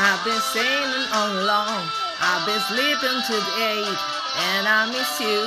I've 0.00 0.22
been 0.24 0.40
sailing 0.54 1.06
all 1.12 1.42
along. 1.42 1.82
I've 2.20 2.46
been 2.46 2.60
sleeping 2.70 3.18
till 3.26 3.42
the 3.42 3.54
eight, 3.66 3.98
and 4.54 4.68
I 4.68 4.86
miss 4.94 5.20
you. 5.20 5.42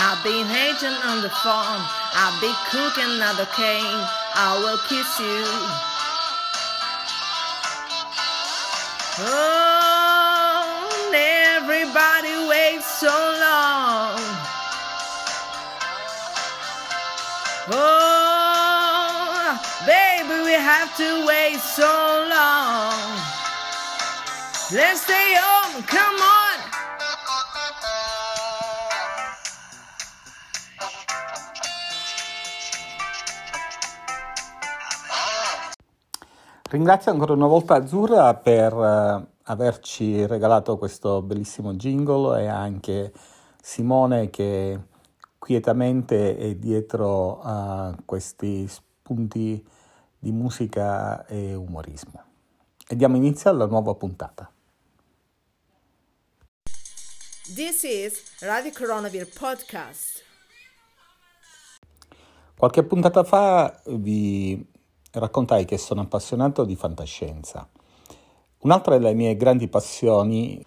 I've 0.00 0.24
been 0.24 0.46
hating 0.46 0.96
on 1.04 1.20
the 1.20 1.28
phone. 1.28 1.82
I've 2.16 2.40
been 2.40 2.56
cooking 2.72 3.20
another 3.20 3.44
cane. 3.52 4.00
I 4.34 4.56
will 4.64 4.78
kiss 4.88 5.20
you. 5.20 5.44
Oh, 9.22 9.69
to 21.00 21.24
wait 21.24 21.56
so 21.58 22.26
long. 22.28 22.92
Let's 24.70 25.00
stay 25.00 25.34
home, 25.40 25.82
come 25.88 26.20
on. 26.20 26.58
Ringrazio 36.68 37.12
ancora 37.12 37.32
una 37.32 37.46
volta 37.46 37.76
Azzurra 37.76 38.34
per 38.34 38.72
eh, 38.74 39.26
averci 39.44 40.26
regalato 40.26 40.76
questo 40.76 41.22
bellissimo 41.22 41.72
jingle 41.74 42.42
e 42.42 42.46
anche 42.46 43.10
Simone 43.62 44.28
che 44.28 44.78
quietamente 45.38 46.36
è 46.36 46.54
dietro 46.56 47.40
a 47.40 47.96
questi 48.04 48.68
spunti 48.68 49.78
di 50.20 50.30
musica 50.32 51.26
e 51.26 51.54
umorismo. 51.54 52.22
E 52.86 52.94
diamo 52.94 53.16
inizio 53.16 53.48
alla 53.48 53.66
nuova 53.66 53.94
puntata. 53.94 54.52
This 57.54 57.82
is 57.84 58.22
Radio 58.40 58.70
Coronavirus 58.70 59.36
Podcast. 59.36 60.22
Qualche 62.54 62.82
puntata 62.84 63.24
fa 63.24 63.80
vi 63.86 64.64
raccontai 65.12 65.64
che 65.64 65.78
sono 65.78 66.02
appassionato 66.02 66.64
di 66.64 66.76
fantascienza. 66.76 67.66
Un'altra 68.58 68.98
delle 68.98 69.14
mie 69.14 69.36
grandi 69.36 69.68
passioni 69.68 70.62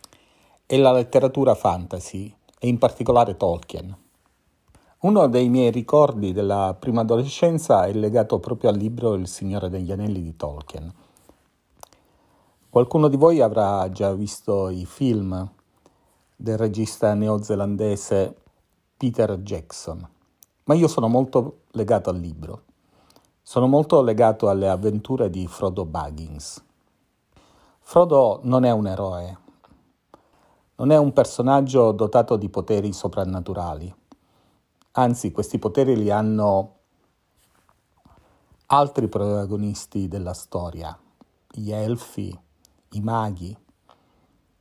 è 0.65 0.75
la 0.77 0.91
letteratura 0.91 1.53
fantasy 1.53 2.35
e 2.57 2.67
in 2.67 2.79
particolare 2.79 3.37
Tolkien. 3.37 4.02
Uno 5.03 5.27
dei 5.27 5.49
miei 5.49 5.69
ricordi 5.69 6.31
della 6.31 6.77
prima 6.79 7.01
adolescenza 7.01 7.83
è 7.83 7.91
legato 7.91 8.39
proprio 8.39 8.69
al 8.69 8.77
libro 8.77 9.15
Il 9.15 9.27
Signore 9.27 9.69
degli 9.69 9.91
Anelli 9.91 10.21
di 10.21 10.37
Tolkien. 10.37 10.89
Qualcuno 12.69 13.09
di 13.09 13.17
voi 13.17 13.41
avrà 13.41 13.91
già 13.91 14.13
visto 14.13 14.69
i 14.69 14.85
film 14.85 15.51
del 16.37 16.57
regista 16.57 17.13
neozelandese 17.15 18.33
Peter 18.95 19.37
Jackson, 19.39 20.07
ma 20.63 20.73
io 20.73 20.87
sono 20.87 21.09
molto 21.09 21.63
legato 21.71 22.09
al 22.09 22.17
libro. 22.17 22.61
Sono 23.41 23.67
molto 23.67 24.01
legato 24.01 24.47
alle 24.47 24.69
avventure 24.69 25.29
di 25.29 25.45
Frodo 25.47 25.83
Baggins. 25.83 26.63
Frodo 27.81 28.39
non 28.43 28.63
è 28.63 28.71
un 28.71 28.87
eroe, 28.87 29.37
non 30.75 30.91
è 30.91 30.97
un 30.97 31.11
personaggio 31.11 31.91
dotato 31.91 32.37
di 32.37 32.47
poteri 32.47 32.93
soprannaturali. 32.93 33.93
Anzi, 34.95 35.31
questi 35.31 35.57
poteri 35.57 35.97
li 35.97 36.11
hanno 36.11 36.75
altri 38.67 39.07
protagonisti 39.07 40.07
della 40.07 40.35
storia, 40.35 40.95
gli 41.49 41.71
elfi, 41.71 42.39
i 42.89 43.01
maghi. 43.01 43.57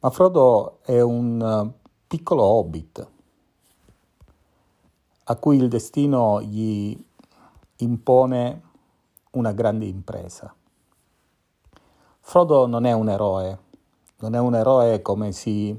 Ma 0.00 0.08
Frodo 0.08 0.78
è 0.84 1.02
un 1.02 1.70
piccolo 2.06 2.44
hobbit 2.44 3.10
a 5.24 5.36
cui 5.36 5.58
il 5.58 5.68
destino 5.68 6.40
gli 6.40 6.98
impone 7.76 8.62
una 9.32 9.52
grande 9.52 9.84
impresa. 9.84 10.54
Frodo 12.20 12.66
non 12.66 12.86
è 12.86 12.92
un 12.92 13.10
eroe, 13.10 13.58
non 14.20 14.34
è 14.34 14.38
un 14.38 14.54
eroe 14.54 15.02
come 15.02 15.32
si 15.32 15.78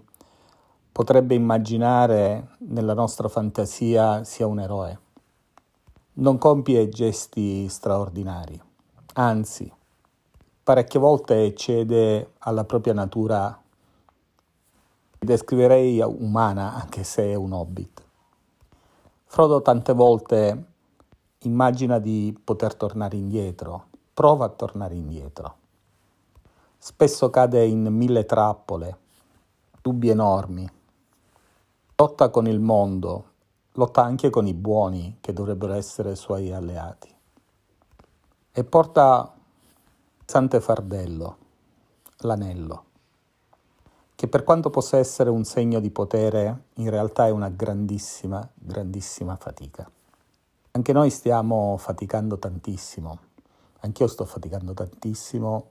potrebbe 0.93 1.33
immaginare 1.33 2.49
nella 2.59 2.93
nostra 2.93 3.27
fantasia 3.27 4.23
sia 4.23 4.45
un 4.45 4.59
eroe. 4.59 4.99
Non 6.13 6.37
compie 6.37 6.87
gesti 6.87 7.67
straordinari, 7.67 8.61
anzi, 9.15 9.73
parecchie 10.63 10.99
volte 10.99 11.55
cede 11.55 12.33
alla 12.37 12.63
propria 12.63 12.93
natura, 12.93 13.59
descriverei 15.17 15.99
umana 16.01 16.75
anche 16.75 17.03
se 17.03 17.23
è 17.23 17.33
un 17.33 17.53
hobbit. 17.53 18.03
Frodo 19.25 19.63
tante 19.63 19.93
volte 19.93 20.65
immagina 21.39 21.97
di 21.97 22.39
poter 22.43 22.75
tornare 22.75 23.17
indietro, 23.17 23.87
prova 24.13 24.45
a 24.45 24.49
tornare 24.49 24.93
indietro. 24.93 25.55
Spesso 26.77 27.31
cade 27.31 27.65
in 27.65 27.83
mille 27.87 28.25
trappole, 28.27 28.97
dubbi 29.81 30.09
enormi. 30.09 30.69
Lotta 31.95 32.29
con 32.29 32.47
il 32.47 32.59
mondo, 32.59 33.25
lotta 33.73 34.03
anche 34.03 34.31
con 34.31 34.47
i 34.47 34.55
buoni 34.55 35.17
che 35.21 35.31
dovrebbero 35.31 35.73
essere 35.73 36.15
suoi 36.15 36.51
alleati. 36.51 37.07
E 38.51 38.63
porta 38.63 39.31
Sante 40.25 40.59
Fardello, 40.59 41.37
l'anello, 42.17 42.85
che 44.15 44.27
per 44.27 44.43
quanto 44.43 44.71
possa 44.71 44.97
essere 44.97 45.29
un 45.29 45.43
segno 45.43 45.79
di 45.79 45.91
potere, 45.91 46.63
in 46.75 46.89
realtà 46.89 47.27
è 47.27 47.29
una 47.29 47.49
grandissima, 47.49 48.47
grandissima 48.55 49.35
fatica. 49.35 49.89
Anche 50.71 50.93
noi 50.93 51.11
stiamo 51.11 51.77
faticando 51.77 52.39
tantissimo, 52.39 53.19
anch'io 53.81 54.07
sto 54.07 54.25
faticando 54.25 54.73
tantissimo 54.73 55.69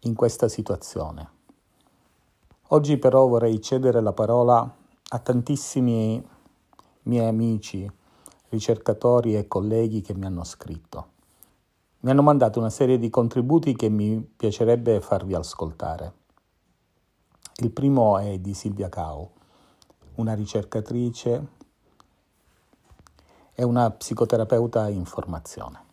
in 0.00 0.14
questa 0.14 0.46
situazione. 0.48 1.37
Oggi 2.70 2.98
però 2.98 3.26
vorrei 3.26 3.62
cedere 3.62 4.02
la 4.02 4.12
parola 4.12 4.60
a 5.10 5.18
tantissimi 5.20 6.22
miei 7.04 7.26
amici, 7.26 7.90
ricercatori 8.50 9.36
e 9.36 9.48
colleghi 9.48 10.02
che 10.02 10.12
mi 10.12 10.26
hanno 10.26 10.44
scritto. 10.44 11.06
Mi 12.00 12.10
hanno 12.10 12.20
mandato 12.20 12.58
una 12.58 12.68
serie 12.68 12.98
di 12.98 13.08
contributi 13.08 13.74
che 13.74 13.88
mi 13.88 14.20
piacerebbe 14.20 15.00
farvi 15.00 15.32
ascoltare. 15.34 16.12
Il 17.56 17.70
primo 17.70 18.18
è 18.18 18.38
di 18.38 18.52
Silvia 18.52 18.90
Cao, 18.90 19.30
una 20.16 20.34
ricercatrice 20.34 21.46
è 23.54 23.62
una 23.62 23.90
psicoterapeuta 23.90 24.88
in 24.90 25.06
formazione. 25.06 25.87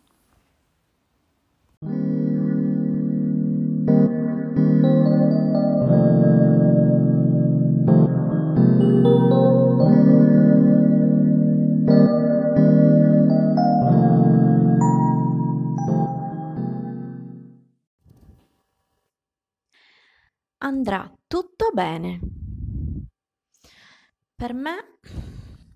Andrà 20.88 21.12
tutto 21.26 21.70
bene. 21.74 22.20
Per 24.36 24.54
me 24.54 25.00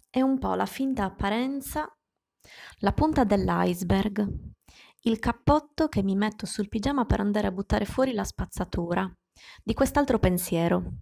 è 0.08 0.20
un 0.20 0.38
po' 0.38 0.54
la 0.54 0.66
finta 0.66 1.02
apparenza, 1.02 1.92
la 2.78 2.92
punta 2.92 3.24
dell'iceberg, 3.24 4.24
il 5.00 5.18
cappotto 5.18 5.88
che 5.88 6.04
mi 6.04 6.14
metto 6.14 6.46
sul 6.46 6.68
pigiama 6.68 7.06
per 7.06 7.18
andare 7.18 7.48
a 7.48 7.50
buttare 7.50 7.86
fuori 7.86 8.12
la 8.12 8.22
spazzatura 8.22 9.12
di 9.64 9.74
quest'altro 9.74 10.20
pensiero. 10.20 10.98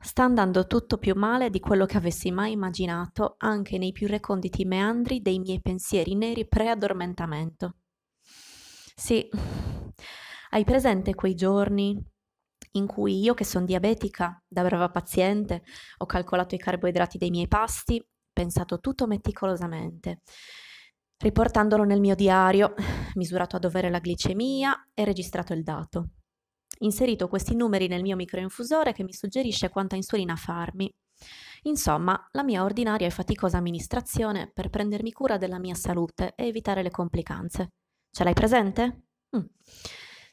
Sta 0.00 0.24
andando 0.24 0.66
tutto 0.66 0.98
più 0.98 1.14
male 1.14 1.48
di 1.48 1.60
quello 1.60 1.86
che 1.86 1.98
avessi 1.98 2.32
mai 2.32 2.50
immaginato 2.52 3.36
anche 3.38 3.78
nei 3.78 3.92
più 3.92 4.08
reconditi 4.08 4.64
meandri 4.64 5.22
dei 5.22 5.38
miei 5.38 5.60
pensieri 5.60 6.16
neri 6.16 6.48
pre-addormentamento. 6.48 7.76
Sì, 8.96 9.28
hai 10.50 10.64
presente 10.64 11.14
quei 11.14 11.36
giorni 11.36 12.14
in 12.76 12.86
cui 12.86 13.20
io 13.20 13.34
che 13.34 13.44
sono 13.44 13.64
diabetica, 13.64 14.42
da 14.46 14.62
brava 14.62 14.90
paziente, 14.90 15.62
ho 15.98 16.06
calcolato 16.06 16.54
i 16.54 16.58
carboidrati 16.58 17.18
dei 17.18 17.30
miei 17.30 17.48
pasti, 17.48 18.02
pensato 18.32 18.80
tutto 18.80 19.06
meticolosamente, 19.06 20.20
riportandolo 21.18 21.84
nel 21.84 22.00
mio 22.00 22.14
diario, 22.14 22.74
misurato 23.14 23.56
a 23.56 23.58
dovere 23.58 23.90
la 23.90 24.00
glicemia 24.00 24.90
e 24.94 25.04
registrato 25.04 25.52
il 25.52 25.62
dato. 25.62 26.10
Inserito 26.80 27.28
questi 27.28 27.54
numeri 27.54 27.88
nel 27.88 28.02
mio 28.02 28.16
microinfusore 28.16 28.92
che 28.92 29.02
mi 29.02 29.14
suggerisce 29.14 29.70
quanta 29.70 29.96
insulina 29.96 30.36
farmi. 30.36 30.92
Insomma, 31.62 32.28
la 32.32 32.44
mia 32.44 32.62
ordinaria 32.62 33.06
e 33.06 33.10
faticosa 33.10 33.56
amministrazione 33.56 34.50
per 34.52 34.68
prendermi 34.68 35.10
cura 35.12 35.38
della 35.38 35.58
mia 35.58 35.74
salute 35.74 36.34
e 36.36 36.46
evitare 36.46 36.82
le 36.82 36.90
complicanze. 36.90 37.70
Ce 38.10 38.24
l'hai 38.24 38.34
presente? 38.34 39.06
Mm. 39.34 39.44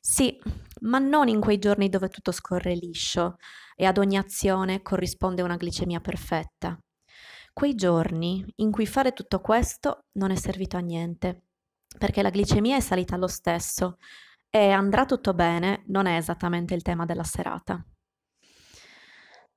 Sì, 0.06 0.38
ma 0.82 1.00
non 1.00 1.30
in 1.30 1.40
quei 1.40 1.60
giorni 1.60 1.88
dove 1.88 2.10
tutto 2.10 2.34
scorre 2.34 2.76
liscio 2.76 3.38
e 3.74 3.86
ad 3.86 3.98
ogni 3.98 4.18
azione 4.18 4.82
corrisponde 4.82 5.42
una 5.42 5.56
glicemia 5.56 6.02
perfetta. 6.02 6.78
Quei 7.54 7.74
giorni 7.74 8.44
in 8.58 8.70
cui 8.70 8.86
fare 8.86 9.14
tutto 9.14 9.40
questo 9.40 10.08
non 10.18 10.32
è 10.32 10.36
servito 10.36 10.76
a 10.76 10.82
niente, 10.82 11.46
perché 11.98 12.22
la 12.22 12.32
glicemia 12.32 12.76
è 12.76 12.82
salita 12.82 13.16
lo 13.16 13.28
stesso 13.28 13.96
e 14.50 14.72
andrà 14.72 15.06
tutto 15.06 15.34
bene 15.34 15.84
non 15.88 16.06
è 16.06 16.18
esattamente 16.18 16.74
il 16.74 16.82
tema 16.82 17.06
della 17.06 17.24
serata. 17.24 17.82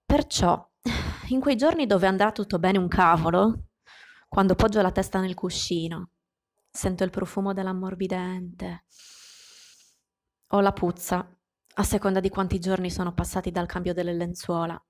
Perciò, 0.05 0.65
in 1.31 1.41
quei 1.41 1.57
giorni 1.57 1.87
dove 1.87 2.07
andrà 2.07 2.31
tutto 2.31 2.61
bene 2.61 2.79
un 2.79 2.87
cavolo, 2.87 3.65
quando 4.29 4.55
poggio 4.55 4.81
la 4.81 4.93
testa 4.93 5.19
nel 5.19 5.35
cuscino, 5.35 6.11
sento 6.71 7.03
il 7.03 7.11
profumo 7.11 7.53
dell'ammorbidente, 7.53 8.85
o 10.49 10.61
la 10.61 10.73
puzza, 10.73 11.29
a 11.79 11.83
seconda 11.83 12.21
di 12.21 12.29
quanti 12.29 12.59
giorni 12.59 12.91
sono 12.91 13.13
passati 13.13 13.51
dal 13.51 13.67
cambio 13.67 13.93
delle 13.93 14.15
lenzuola. 14.15 14.81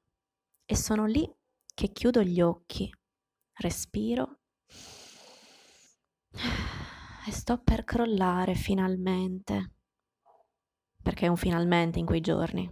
E 0.65 0.77
sono 0.77 1.07
lì 1.07 1.31
che 1.75 1.93
chiudo 1.93 2.23
gli 2.23 2.41
occhi, 2.41 2.93
respiro 3.59 4.39
e 7.27 7.33
sto 7.33 7.59
per 7.59 7.85
crollare 7.85 8.55
finalmente. 8.55 9.73
Perché 11.03 11.27
è 11.27 11.29
un 11.29 11.37
finalmente 11.37 11.99
in 11.99 12.07
quei 12.07 12.21
giorni. 12.21 12.71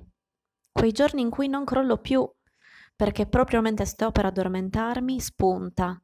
Quei 0.70 0.92
giorni 0.92 1.20
in 1.22 1.30
cui 1.30 1.48
non 1.48 1.64
crollo 1.64 1.98
più, 1.98 2.28
perché 2.96 3.26
proprio 3.26 3.60
mentre 3.60 3.84
sto 3.84 4.10
per 4.10 4.26
addormentarmi 4.26 5.20
spunta. 5.20 6.00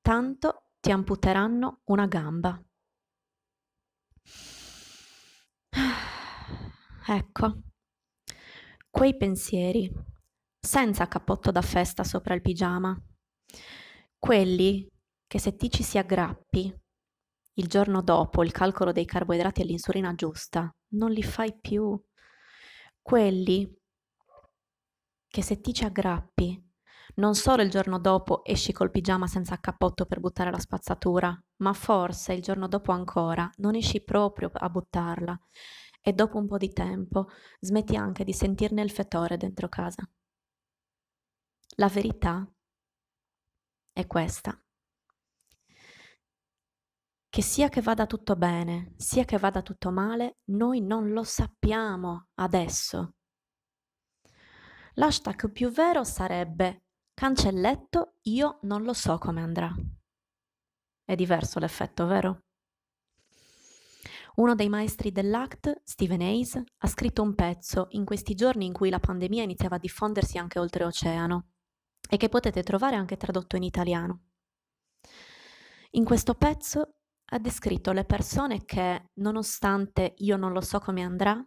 Tanto 0.00 0.70
ti 0.80 0.90
amputeranno 0.90 1.80
una 1.84 2.06
gamba. 2.06 2.62
Ecco, 7.10 7.62
quei 8.90 9.16
pensieri, 9.16 9.90
senza 10.60 11.08
cappotto 11.08 11.50
da 11.50 11.62
festa 11.62 12.04
sopra 12.04 12.34
il 12.34 12.42
pigiama, 12.42 12.94
quelli 14.18 14.86
che 15.26 15.38
se 15.38 15.56
ti 15.56 15.70
ci 15.70 15.82
si 15.82 15.96
aggrappi, 15.96 16.70
il 17.54 17.66
giorno 17.66 18.02
dopo 18.02 18.44
il 18.44 18.52
calcolo 18.52 18.92
dei 18.92 19.06
carboidrati 19.06 19.62
e 19.62 19.64
l'insulina 19.64 20.14
giusta, 20.14 20.70
non 20.88 21.10
li 21.10 21.22
fai 21.22 21.58
più. 21.58 21.98
Quelli 23.00 23.74
che 25.28 25.42
se 25.42 25.62
ti 25.62 25.72
ci 25.72 25.84
aggrappi, 25.84 26.62
non 27.14 27.34
solo 27.34 27.62
il 27.62 27.70
giorno 27.70 27.98
dopo 27.98 28.44
esci 28.44 28.72
col 28.72 28.90
pigiama 28.90 29.26
senza 29.26 29.58
cappotto 29.60 30.04
per 30.04 30.20
buttare 30.20 30.50
la 30.50 30.58
spazzatura, 30.58 31.34
ma 31.62 31.72
forse 31.72 32.34
il 32.34 32.42
giorno 32.42 32.68
dopo 32.68 32.92
ancora 32.92 33.50
non 33.56 33.76
esci 33.76 34.04
proprio 34.04 34.50
a 34.52 34.68
buttarla 34.68 35.40
e 36.00 36.12
dopo 36.12 36.38
un 36.38 36.46
po' 36.46 36.56
di 36.56 36.72
tempo 36.72 37.28
smetti 37.60 37.96
anche 37.96 38.24
di 38.24 38.32
sentirne 38.32 38.82
il 38.82 38.90
fetore 38.90 39.36
dentro 39.36 39.68
casa. 39.68 40.08
La 41.76 41.88
verità 41.88 42.50
è 43.92 44.06
questa. 44.06 44.60
Che 47.30 47.42
sia 47.42 47.68
che 47.68 47.82
vada 47.82 48.06
tutto 48.06 48.36
bene, 48.36 48.94
sia 48.96 49.24
che 49.24 49.38
vada 49.38 49.62
tutto 49.62 49.90
male, 49.90 50.38
noi 50.50 50.80
non 50.80 51.12
lo 51.12 51.22
sappiamo 51.22 52.28
adesso. 52.34 53.14
L'hashtag 54.94 55.52
più 55.52 55.70
vero 55.70 56.02
sarebbe 56.04 56.84
cancelletto 57.14 58.16
io 58.22 58.58
non 58.62 58.82
lo 58.82 58.92
so 58.92 59.18
come 59.18 59.42
andrà. 59.42 59.72
È 61.04 61.14
diverso 61.14 61.58
l'effetto, 61.58 62.06
vero? 62.06 62.47
Uno 64.38 64.54
dei 64.54 64.68
maestri 64.68 65.10
dell'ACT, 65.10 65.80
Stephen 65.82 66.20
Hayes, 66.20 66.54
ha 66.54 66.86
scritto 66.86 67.22
un 67.22 67.34
pezzo 67.34 67.88
in 67.90 68.04
questi 68.04 68.36
giorni 68.36 68.66
in 68.66 68.72
cui 68.72 68.88
la 68.88 69.00
pandemia 69.00 69.42
iniziava 69.42 69.76
a 69.76 69.80
diffondersi 69.80 70.38
anche 70.38 70.60
oltreoceano 70.60 71.48
e 72.08 72.16
che 72.16 72.28
potete 72.28 72.62
trovare 72.62 72.94
anche 72.94 73.16
tradotto 73.16 73.56
in 73.56 73.64
italiano. 73.64 74.26
In 75.92 76.04
questo 76.04 76.34
pezzo 76.34 77.00
ha 77.30 77.38
descritto 77.40 77.90
le 77.90 78.04
persone 78.04 78.64
che, 78.64 79.10
nonostante 79.14 80.14
io 80.18 80.36
non 80.36 80.52
lo 80.52 80.60
so 80.60 80.78
come 80.78 81.02
andrà, 81.02 81.44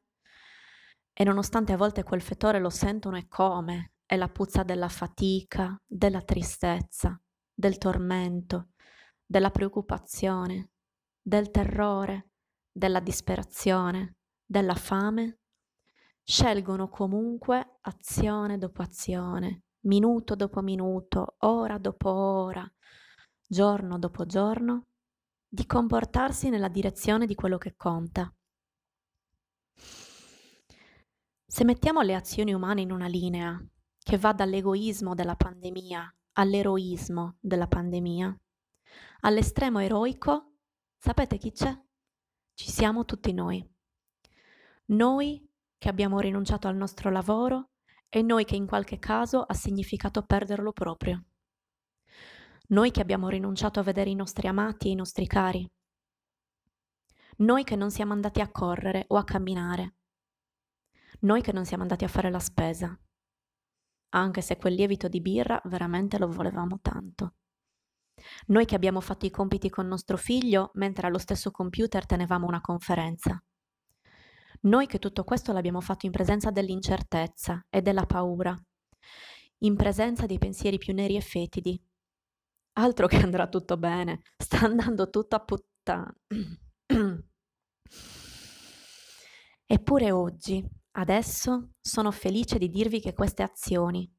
e 1.13 1.23
nonostante 1.23 1.71
a 1.71 1.77
volte 1.77 2.03
quel 2.03 2.21
fetore 2.21 2.59
lo 2.59 2.69
sentono 2.69 3.15
e 3.15 3.29
come, 3.29 3.93
è 4.05 4.17
la 4.17 4.27
puzza 4.27 4.63
della 4.63 4.89
fatica, 4.89 5.81
della 5.87 6.23
tristezza, 6.23 7.17
del 7.53 7.77
tormento, 7.77 8.71
della 9.25 9.49
preoccupazione, 9.49 10.71
del 11.21 11.51
terrore, 11.51 12.30
della 12.71 12.99
disperazione, 12.99 14.17
della 14.45 14.75
fame, 14.75 15.39
scelgono 16.23 16.89
comunque 16.89 17.77
azione 17.81 18.57
dopo 18.57 18.81
azione, 18.81 19.63
minuto 19.81 20.35
dopo 20.35 20.61
minuto, 20.61 21.35
ora 21.39 21.77
dopo 21.77 22.09
ora, 22.09 22.69
giorno 23.47 23.99
dopo 23.99 24.25
giorno, 24.25 24.87
di 25.47 25.65
comportarsi 25.65 26.49
nella 26.49 26.69
direzione 26.69 27.25
di 27.25 27.35
quello 27.35 27.57
che 27.57 27.75
conta. 27.75 28.33
Se 31.45 31.63
mettiamo 31.65 32.01
le 32.01 32.15
azioni 32.15 32.53
umane 32.53 32.81
in 32.81 32.91
una 32.91 33.07
linea 33.07 33.61
che 34.01 34.17
va 34.17 34.31
dall'egoismo 34.31 35.13
della 35.13 35.35
pandemia 35.35 36.15
all'eroismo 36.33 37.37
della 37.39 37.67
pandemia, 37.67 38.39
all'estremo 39.21 39.79
eroico, 39.79 40.53
sapete 40.97 41.37
chi 41.37 41.51
c'è? 41.51 41.77
Ci 42.53 42.69
siamo 42.69 43.05
tutti 43.05 43.33
noi. 43.33 43.67
Noi 44.85 45.49
che 45.77 45.89
abbiamo 45.89 46.19
rinunciato 46.19 46.67
al 46.67 46.75
nostro 46.75 47.09
lavoro 47.09 47.71
e 48.07 48.21
noi 48.21 48.45
che 48.45 48.55
in 48.55 48.67
qualche 48.67 48.99
caso 48.99 49.41
ha 49.41 49.53
significato 49.53 50.23
perderlo 50.23 50.71
proprio. 50.73 51.25
Noi 52.67 52.91
che 52.91 53.01
abbiamo 53.01 53.29
rinunciato 53.29 53.79
a 53.79 53.83
vedere 53.83 54.09
i 54.09 54.15
nostri 54.15 54.47
amati 54.47 54.87
e 54.87 54.91
i 54.91 54.95
nostri 54.95 55.25
cari. 55.27 55.69
Noi 57.37 57.63
che 57.63 57.75
non 57.75 57.89
siamo 57.89 58.13
andati 58.13 58.41
a 58.41 58.51
correre 58.51 59.05
o 59.07 59.17
a 59.17 59.23
camminare. 59.23 59.95
Noi 61.21 61.41
che 61.41 61.51
non 61.51 61.65
siamo 61.65 61.83
andati 61.83 62.03
a 62.03 62.09
fare 62.09 62.29
la 62.29 62.39
spesa. 62.39 62.97
Anche 64.09 64.41
se 64.41 64.57
quel 64.57 64.73
lievito 64.73 65.07
di 65.07 65.21
birra 65.21 65.61
veramente 65.65 66.17
lo 66.17 66.27
volevamo 66.27 66.79
tanto. 66.81 67.35
Noi 68.47 68.65
che 68.65 68.75
abbiamo 68.75 69.01
fatto 69.01 69.25
i 69.25 69.29
compiti 69.29 69.69
con 69.69 69.87
nostro 69.87 70.17
figlio 70.17 70.71
mentre 70.75 71.07
allo 71.07 71.17
stesso 71.17 71.51
computer 71.51 72.05
tenevamo 72.05 72.47
una 72.47 72.61
conferenza. 72.61 73.41
Noi 74.61 74.85
che 74.85 74.99
tutto 74.99 75.23
questo 75.23 75.53
l'abbiamo 75.53 75.81
fatto 75.81 76.05
in 76.05 76.11
presenza 76.11 76.51
dell'incertezza 76.51 77.65
e 77.69 77.81
della 77.81 78.05
paura, 78.05 78.55
in 79.59 79.75
presenza 79.75 80.25
dei 80.25 80.37
pensieri 80.37 80.77
più 80.77 80.93
neri 80.93 81.15
e 81.15 81.21
fetidi. 81.21 81.81
Altro 82.73 83.07
che 83.07 83.17
andrà 83.17 83.47
tutto 83.47 83.77
bene, 83.77 84.21
sta 84.37 84.59
andando 84.61 85.09
tutto 85.09 85.35
a 85.35 85.43
puttana. 85.43 86.13
Eppure 89.65 90.11
oggi, 90.11 90.63
adesso, 90.97 91.71
sono 91.79 92.11
felice 92.11 92.57
di 92.57 92.69
dirvi 92.69 92.99
che 92.99 93.13
queste 93.13 93.41
azioni, 93.41 94.09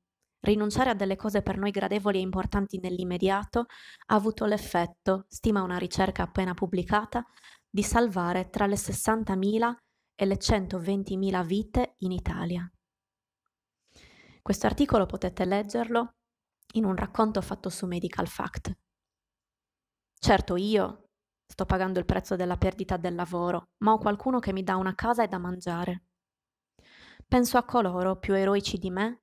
Rinunciare 0.44 0.90
a 0.90 0.94
delle 0.94 1.14
cose 1.14 1.40
per 1.40 1.56
noi 1.56 1.70
gradevoli 1.70 2.18
e 2.18 2.22
importanti 2.22 2.80
nell'immediato 2.80 3.66
ha 4.06 4.14
avuto 4.16 4.44
l'effetto, 4.44 5.26
stima 5.28 5.62
una 5.62 5.78
ricerca 5.78 6.24
appena 6.24 6.52
pubblicata, 6.52 7.24
di 7.70 7.84
salvare 7.84 8.50
tra 8.50 8.66
le 8.66 8.74
60.000 8.74 9.74
e 10.16 10.26
le 10.26 10.34
120.000 10.34 11.44
vite 11.44 11.94
in 11.98 12.10
Italia. 12.10 12.68
Questo 14.42 14.66
articolo 14.66 15.06
potete 15.06 15.44
leggerlo 15.44 16.16
in 16.74 16.86
un 16.86 16.96
racconto 16.96 17.40
fatto 17.40 17.68
su 17.68 17.86
Medical 17.86 18.26
Fact. 18.26 18.76
Certo, 20.18 20.56
io 20.56 21.10
sto 21.46 21.64
pagando 21.66 22.00
il 22.00 22.04
prezzo 22.04 22.34
della 22.34 22.56
perdita 22.56 22.96
del 22.96 23.14
lavoro, 23.14 23.68
ma 23.84 23.92
ho 23.92 23.98
qualcuno 23.98 24.40
che 24.40 24.52
mi 24.52 24.64
dà 24.64 24.74
una 24.74 24.96
casa 24.96 25.22
e 25.22 25.28
da 25.28 25.38
mangiare. 25.38 26.02
Penso 27.28 27.58
a 27.58 27.64
coloro 27.64 28.18
più 28.18 28.34
eroici 28.34 28.76
di 28.78 28.90
me 28.90 29.21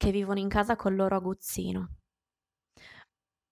che 0.00 0.10
vivono 0.10 0.38
in 0.38 0.48
casa 0.48 0.76
col 0.76 0.96
loro 0.96 1.14
aguzzino, 1.16 1.88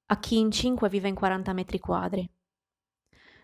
a 0.06 0.18
chi 0.18 0.38
in 0.38 0.50
cinque 0.50 0.88
vive 0.88 1.06
in 1.06 1.14
40 1.14 1.52
metri 1.52 1.78
quadri, 1.78 2.26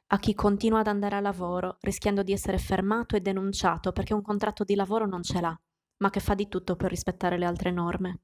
a 0.06 0.18
chi 0.18 0.32
continua 0.32 0.78
ad 0.78 0.87
andare 0.87 1.16
a 1.16 1.20
lavoro 1.20 1.76
rischiando 1.80 2.23
di 2.23 2.32
essere 2.32 2.56
fermato 2.56 3.14
e 3.14 3.20
denunciato 3.20 3.92
perché 3.92 4.14
un 4.14 4.23
contratto 4.23 4.64
di 4.64 4.75
lavoro 4.75 5.04
non 5.04 5.23
ce 5.23 5.42
l'ha, 5.42 5.54
ma 5.99 6.08
che 6.08 6.20
fa 6.20 6.32
di 6.32 6.49
tutto 6.49 6.76
per 6.76 6.88
rispettare 6.88 7.37
le 7.37 7.44
altre 7.44 7.70
norme. 7.70 8.20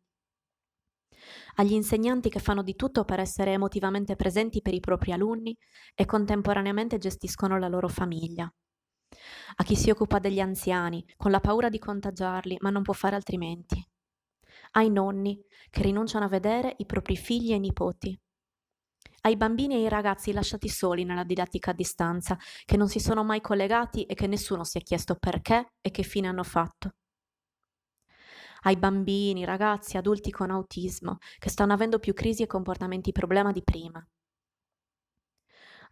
Agli 1.57 1.75
insegnanti 1.75 2.31
che 2.31 2.41
fanno 2.41 2.63
di 2.63 2.75
tutto 2.75 3.05
per 3.05 3.21
essere 3.21 3.53
emotivamente 3.53 4.17
presenti 4.17 4.63
per 4.63 4.73
i 4.73 4.81
propri 4.81 5.13
alunni 5.13 5.55
e 5.95 6.07
contemporaneamente 6.07 6.97
gestiscono 6.97 7.59
la 7.59 7.69
loro 7.69 7.89
famiglia. 7.89 8.51
A 9.57 9.63
chi 9.63 9.77
si 9.77 9.91
occupa 9.91 10.19
degli 10.19 10.41
anziani, 10.41 11.05
con 11.19 11.31
la 11.31 11.41
paura 11.41 11.69
di 11.69 11.79
contagiarli, 11.79 12.57
ma 12.61 12.71
non 12.71 12.83
può 12.83 12.95
fare 12.95 13.17
altrimenti 13.17 13.90
ai 14.73 14.91
nonni 14.91 15.43
che 15.71 15.83
rinunciano 15.83 16.25
a 16.25 16.29
vedere 16.29 16.75
i 16.79 16.87
propri 16.87 17.17
figli 17.17 17.53
e 17.53 17.59
nipoti, 17.59 18.19
ai 19.23 19.37
bambini 19.37 19.75
e 19.75 19.79
ai 19.79 19.89
ragazzi 19.89 20.33
lasciati 20.33 20.69
soli 20.69 21.05
nella 21.05 21.25
didattica 21.25 21.73
a 21.73 21.75
distanza, 21.75 22.39
che 22.65 22.77
non 22.79 22.89
si 22.89 23.01
sono 23.01 23.23
mai 23.23 23.43
collegati 23.43 24.05
e 24.05 24.15
che 24.15 24.27
nessuno 24.27 24.65
si 24.65 24.79
è 24.79 24.83
chiesto 24.83 25.17
perché 25.17 25.75
e 25.81 25.91
che 25.91 26.03
fine 26.03 26.29
hanno 26.29 26.43
fatto. 26.43 26.95
Ai 28.63 28.77
bambini, 28.77 29.45
ragazzi, 29.45 29.97
adulti 29.97 30.31
con 30.31 30.51
autismo, 30.51 31.19
che 31.39 31.51
stanno 31.51 31.73
avendo 31.73 31.99
più 31.99 32.15
crisi 32.15 32.43
e 32.43 32.47
comportamenti 32.47 33.13
problema 33.13 33.53
di 33.53 33.63
prima. 33.63 34.07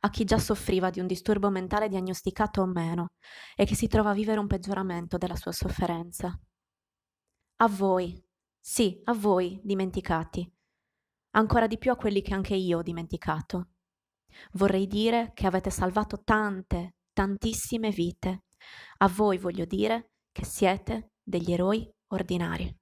A 0.00 0.10
chi 0.10 0.24
già 0.24 0.38
soffriva 0.38 0.90
di 0.90 1.00
un 1.00 1.06
disturbo 1.06 1.50
mentale 1.50 1.88
diagnosticato 1.88 2.62
o 2.62 2.66
meno 2.66 3.08
e 3.56 3.66
che 3.66 3.74
si 3.74 3.88
trova 3.88 4.10
a 4.10 4.14
vivere 4.14 4.38
un 4.38 4.46
peggioramento 4.46 5.18
della 5.18 5.36
sua 5.36 5.52
sofferenza. 5.52 6.38
A 7.60 7.68
voi, 7.68 8.22
sì, 8.68 9.00
a 9.04 9.14
voi, 9.14 9.58
dimenticati 9.62 10.46
ancora 11.38 11.66
di 11.66 11.78
più 11.78 11.90
a 11.90 11.96
quelli 11.96 12.20
che 12.20 12.34
anche 12.34 12.54
io 12.54 12.78
ho 12.78 12.82
dimenticato. 12.82 13.70
Vorrei 14.52 14.86
dire 14.86 15.32
che 15.34 15.46
avete 15.46 15.70
salvato 15.70 16.22
tante, 16.22 16.96
tantissime 17.12 17.90
vite. 17.90 18.44
A 18.98 19.08
voi 19.08 19.38
voglio 19.38 19.64
dire 19.64 20.10
che 20.30 20.44
siete 20.44 21.12
degli 21.22 21.52
eroi 21.52 21.88
ordinari. 22.08 22.76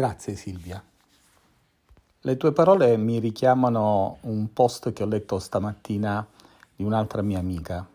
Grazie 0.00 0.34
Silvia. 0.34 0.82
Le 2.20 2.36
tue 2.38 2.52
parole 2.52 2.96
mi 2.96 3.18
richiamano 3.18 4.16
un 4.22 4.50
post 4.50 4.94
che 4.94 5.02
ho 5.02 5.06
letto 5.06 5.38
stamattina 5.38 6.26
di 6.74 6.84
un'altra 6.84 7.20
mia 7.20 7.38
amica, 7.38 7.86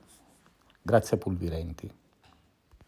Grazia 0.84 1.18
Pulvirenti. 1.18 1.92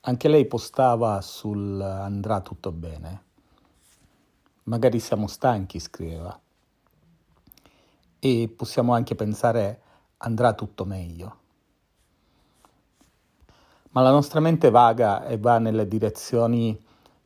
Anche 0.01 0.27
lei 0.27 0.45
postava 0.45 1.19
sul 1.21 1.81
andrà 1.81 2.41
tutto 2.41 2.71
bene. 2.71 3.23
Magari 4.65 4.99
siamo 4.99 5.25
stanchi, 5.25 5.79
scriveva. 5.79 6.39
E 8.19 8.53
possiamo 8.55 8.93
anche 8.93 9.15
pensare 9.15 9.81
andrà 10.17 10.53
tutto 10.53 10.85
meglio. 10.85 11.37
Ma 13.89 14.01
la 14.01 14.11
nostra 14.11 14.39
mente 14.41 14.69
vaga 14.69 15.25
e 15.25 15.39
va 15.39 15.57
nelle 15.57 15.87
direzioni 15.87 16.79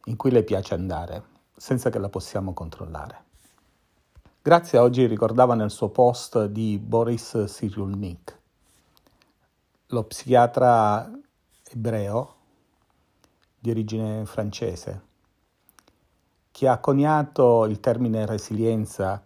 in 0.06 0.16
cui 0.16 0.32
le 0.32 0.44
piace 0.44 0.74
andare, 0.74 1.31
senza 1.62 1.92
che 1.92 2.00
la 2.00 2.10
possiamo 2.10 2.54
controllare. 2.54 3.26
Grazia 4.42 4.82
oggi 4.82 5.06
ricordava 5.06 5.54
nel 5.54 5.70
suo 5.70 5.90
post 5.90 6.46
di 6.46 6.80
Boris 6.80 7.44
Cyrulnik, 7.46 8.40
lo 9.86 10.04
psichiatra 10.06 11.08
ebreo 11.70 12.36
di 13.60 13.70
origine 13.70 14.26
francese, 14.26 15.02
che 16.50 16.68
ha 16.68 16.80
coniato 16.80 17.66
il 17.66 17.80
termine 17.80 18.26
resilienza 18.26 19.24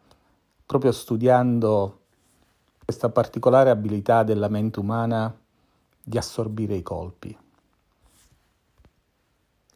proprio 0.66 0.92
studiando 0.92 2.02
questa 2.84 3.08
particolare 3.08 3.70
abilità 3.70 4.24
della 4.24 4.50
mente 4.50 4.82
umana 4.82 5.34
di 6.04 6.18
assorbire 6.18 6.76
i 6.76 6.84
colpi. 6.84 7.40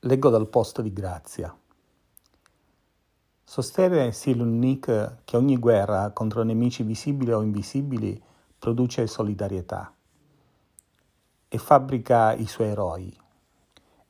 Leggo 0.02 0.30
dal 0.30 0.50
post 0.50 0.82
di 0.82 0.92
Grazia. 0.92 1.56
Sostiene 3.50 4.12
Silunnik 4.12 5.24
che 5.26 5.36
ogni 5.36 5.58
guerra 5.58 6.12
contro 6.12 6.44
nemici 6.44 6.84
visibili 6.84 7.32
o 7.32 7.42
invisibili 7.42 8.22
produce 8.60 9.08
solidarietà 9.08 9.92
e 11.48 11.58
fabbrica 11.58 12.34
i 12.34 12.46
suoi 12.46 12.68
eroi. 12.68 13.18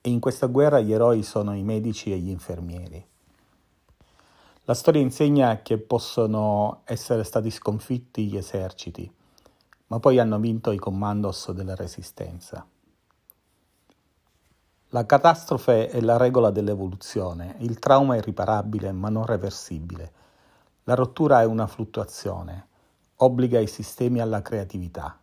E 0.01 0.09
in 0.09 0.19
questa 0.19 0.47
guerra 0.47 0.81
gli 0.81 0.91
eroi 0.91 1.23
sono 1.23 1.55
i 1.55 1.63
medici 1.63 2.11
e 2.11 2.17
gli 2.17 2.27
infermieri. 2.27 3.07
La 4.65 4.73
storia 4.73 4.99
insegna 4.99 5.61
che 5.61 5.77
possono 5.77 6.81
essere 6.83 7.23
stati 7.23 7.49
sconfitti 7.49 8.27
gli 8.27 8.35
eserciti, 8.35 9.09
ma 9.87 9.99
poi 10.01 10.19
hanno 10.19 10.37
vinto 10.37 10.71
i 10.71 10.77
commandos 10.77 11.49
della 11.51 11.75
resistenza. 11.75 12.67
La 14.91 15.05
catastrofe 15.05 15.87
è 15.87 16.01
la 16.01 16.17
regola 16.17 16.49
dell'evoluzione, 16.49 17.57
il 17.59 17.77
trauma 17.77 18.15
è 18.15 18.17
irriparabile 18.17 18.91
ma 18.91 19.09
non 19.09 19.23
reversibile. 19.23 20.11
La 20.85 20.95
rottura 20.95 21.41
è 21.41 21.45
una 21.45 21.67
fluttuazione, 21.67 22.67
obbliga 23.17 23.59
i 23.59 23.67
sistemi 23.67 24.19
alla 24.19 24.41
creatività. 24.41 25.15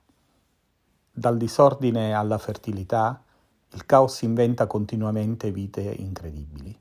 Dal 1.10 1.36
disordine 1.36 2.14
alla 2.14 2.38
fertilità, 2.38 3.20
il 3.72 3.84
caos 3.86 4.22
inventa 4.22 4.68
continuamente 4.68 5.50
vite 5.50 5.80
incredibili. 5.80 6.78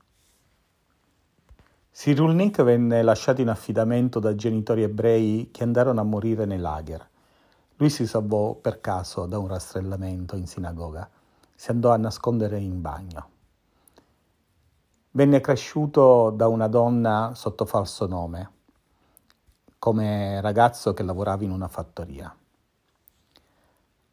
Cyrulnik 1.90 2.62
venne 2.62 3.02
lasciato 3.02 3.40
in 3.40 3.48
affidamento 3.48 4.20
da 4.20 4.36
genitori 4.36 4.84
ebrei 4.84 5.48
che 5.50 5.64
andarono 5.64 6.00
a 6.00 6.04
morire 6.04 6.44
nei 6.44 6.58
lager. 6.58 7.04
Lui 7.78 7.90
si 7.90 8.06
salvò 8.06 8.54
per 8.54 8.80
caso 8.80 9.26
da 9.26 9.40
un 9.40 9.48
rastrellamento 9.48 10.36
in 10.36 10.46
sinagoga 10.46 11.10
si 11.56 11.70
andò 11.70 11.90
a 11.90 11.96
nascondere 11.96 12.58
in 12.58 12.80
bagno. 12.82 13.30
Venne 15.12 15.40
cresciuto 15.40 16.28
da 16.30 16.46
una 16.46 16.68
donna 16.68 17.32
sotto 17.34 17.64
falso 17.64 18.06
nome, 18.06 18.50
come 19.78 20.40
ragazzo 20.42 20.92
che 20.92 21.02
lavorava 21.02 21.42
in 21.42 21.50
una 21.50 21.68
fattoria. 21.68 22.36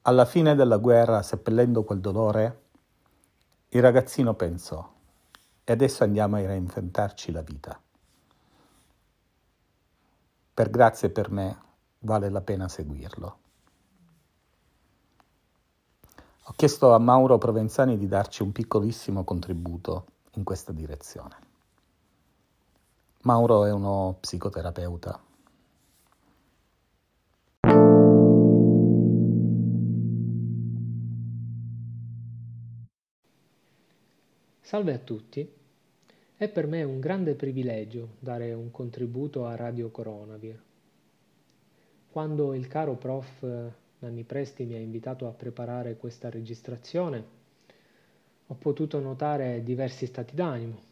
Alla 0.04 0.26
fine 0.26 0.56
della 0.56 0.78
guerra, 0.78 1.22
seppellendo 1.22 1.84
quel 1.84 2.00
dolore, 2.00 2.62
il 3.70 3.82
ragazzino 3.82 4.34
pensò, 4.34 4.90
e 5.66 5.72
adesso 5.72 6.04
andiamo 6.04 6.38
a 6.38 6.46
reinventarci 6.46 7.32
la 7.34 7.42
vita. 7.42 7.78
Per 10.54 10.70
grazia 10.70 11.10
per 11.10 11.30
me 11.30 11.58
vale 12.00 12.30
la 12.30 12.42
pena 12.42 12.70
seguirlo. 12.70 13.43
Ho 16.46 16.54
chiesto 16.58 16.94
a 16.94 17.00
Mauro 17.00 17.38
Provenzani 17.38 17.98
di 17.98 18.06
darci 18.06 18.44
un 18.44 18.52
piccolissimo 18.52 19.24
contributo 19.24 20.08
in 20.34 20.44
questa 20.44 20.74
direzione. 20.74 21.38
Mauro 23.22 23.64
è 23.64 23.72
uno 23.72 24.18
psicoterapeuta. 24.20 25.22
Salve 34.60 34.94
a 34.94 34.98
tutti. 34.98 35.50
È 36.36 36.50
per 36.50 36.68
me 36.68 36.84
un 36.84 37.00
grande 37.00 37.36
privilegio 37.36 38.16
dare 38.20 38.52
un 38.52 38.70
contributo 38.70 39.46
a 39.46 39.56
Radio 39.56 39.92
Coronavir. 39.92 40.62
Quando 42.12 42.54
il 42.54 42.68
caro 42.68 42.96
prof 42.96 43.72
Nanni 44.04 44.24
Presti 44.24 44.66
mi 44.66 44.74
ha 44.76 44.80
invitato 44.80 45.28
a 45.28 45.32
preparare 45.32 45.96
questa 45.96 46.30
registrazione, 46.30 47.42
ho 48.48 48.54
potuto 48.56 49.00
notare 49.00 49.64
diversi 49.64 50.06
stati 50.06 50.36
d'animo. 50.36 50.92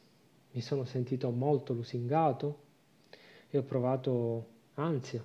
Mi 0.51 0.61
sono 0.61 0.85
sentito 0.85 1.29
molto 1.29 1.73
lusingato 1.73 2.59
e 3.49 3.57
ho 3.57 3.63
provato 3.63 4.47
ansia. 4.75 5.23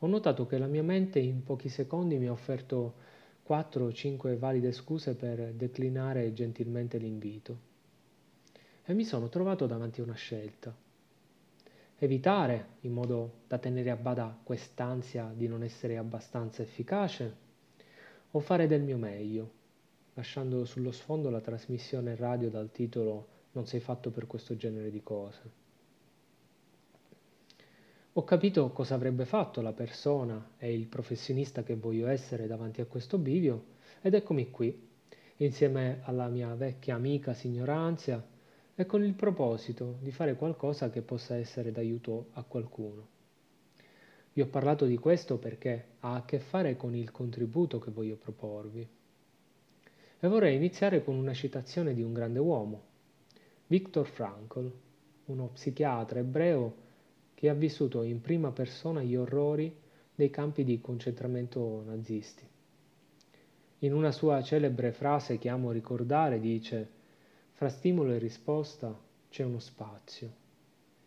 Ho 0.00 0.06
notato 0.08 0.46
che 0.46 0.58
la 0.58 0.66
mia 0.66 0.82
mente 0.82 1.20
in 1.20 1.44
pochi 1.44 1.68
secondi 1.68 2.18
mi 2.18 2.26
ha 2.26 2.32
offerto 2.32 2.94
4 3.44 3.84
o 3.84 3.92
5 3.92 4.36
valide 4.36 4.72
scuse 4.72 5.14
per 5.14 5.52
declinare 5.52 6.32
gentilmente 6.32 6.98
l'invito. 6.98 7.72
E 8.84 8.92
mi 8.94 9.04
sono 9.04 9.28
trovato 9.28 9.66
davanti 9.66 10.00
a 10.00 10.04
una 10.04 10.14
scelta 10.14 10.83
evitare 11.98 12.76
in 12.80 12.92
modo 12.92 13.42
da 13.46 13.58
tenere 13.58 13.90
a 13.90 13.96
bada 13.96 14.38
quest'ansia 14.42 15.32
di 15.34 15.46
non 15.46 15.62
essere 15.62 15.96
abbastanza 15.96 16.62
efficace 16.62 17.42
o 18.32 18.40
fare 18.40 18.66
del 18.66 18.82
mio 18.82 18.98
meglio, 18.98 19.50
lasciando 20.14 20.64
sullo 20.64 20.90
sfondo 20.90 21.30
la 21.30 21.40
trasmissione 21.40 22.16
radio 22.16 22.50
dal 22.50 22.70
titolo 22.70 23.28
Non 23.52 23.66
sei 23.66 23.78
fatto 23.78 24.10
per 24.10 24.26
questo 24.26 24.56
genere 24.56 24.90
di 24.90 25.00
cose. 25.00 25.62
Ho 28.14 28.24
capito 28.24 28.70
cosa 28.70 28.96
avrebbe 28.96 29.24
fatto 29.24 29.60
la 29.60 29.72
persona 29.72 30.50
e 30.58 30.72
il 30.72 30.86
professionista 30.86 31.62
che 31.62 31.76
voglio 31.76 32.08
essere 32.08 32.48
davanti 32.48 32.80
a 32.80 32.86
questo 32.86 33.18
bivio 33.18 33.66
ed 34.02 34.14
eccomi 34.14 34.50
qui, 34.50 34.88
insieme 35.36 36.00
alla 36.02 36.28
mia 36.28 36.54
vecchia 36.54 36.94
amica 36.96 37.32
signor 37.32 37.70
Ansia, 37.70 38.24
e 38.76 38.86
con 38.86 39.04
il 39.04 39.14
proposito 39.14 39.98
di 40.00 40.10
fare 40.10 40.34
qualcosa 40.34 40.90
che 40.90 41.02
possa 41.02 41.36
essere 41.36 41.70
d'aiuto 41.70 42.28
a 42.32 42.42
qualcuno. 42.42 43.08
Vi 44.32 44.40
ho 44.40 44.46
parlato 44.46 44.84
di 44.84 44.96
questo 44.98 45.38
perché 45.38 45.84
ha 46.00 46.14
a 46.14 46.24
che 46.24 46.40
fare 46.40 46.76
con 46.76 46.94
il 46.94 47.12
contributo 47.12 47.78
che 47.78 47.92
voglio 47.92 48.16
proporvi. 48.16 48.86
E 50.18 50.28
vorrei 50.28 50.56
iniziare 50.56 51.04
con 51.04 51.14
una 51.14 51.34
citazione 51.34 51.94
di 51.94 52.02
un 52.02 52.12
grande 52.12 52.40
uomo, 52.40 52.82
Viktor 53.66 54.06
Frankl, 54.06 54.72
uno 55.26 55.46
psichiatra 55.52 56.18
ebreo 56.18 56.74
che 57.34 57.48
ha 57.48 57.54
vissuto 57.54 58.02
in 58.02 58.20
prima 58.20 58.50
persona 58.50 59.02
gli 59.02 59.14
orrori 59.14 59.74
dei 60.14 60.30
campi 60.30 60.64
di 60.64 60.80
concentramento 60.80 61.82
nazisti. 61.86 62.42
In 63.78 63.92
una 63.92 64.12
sua 64.12 64.42
celebre 64.42 64.92
frase 64.92 65.38
che 65.38 65.48
amo 65.48 65.70
ricordare 65.70 66.40
dice, 66.40 66.93
fra 67.54 67.68
stimolo 67.68 68.12
e 68.12 68.18
risposta 68.18 68.98
c'è 69.30 69.44
uno 69.44 69.60
spazio. 69.60 70.42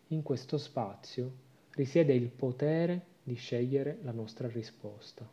In 0.08 0.22
questo 0.22 0.56
spazio 0.56 1.32
risiede 1.72 2.14
il 2.14 2.30
potere 2.30 3.04
di 3.22 3.34
scegliere 3.34 3.98
la 4.02 4.12
nostra 4.12 4.48
risposta. 4.48 5.28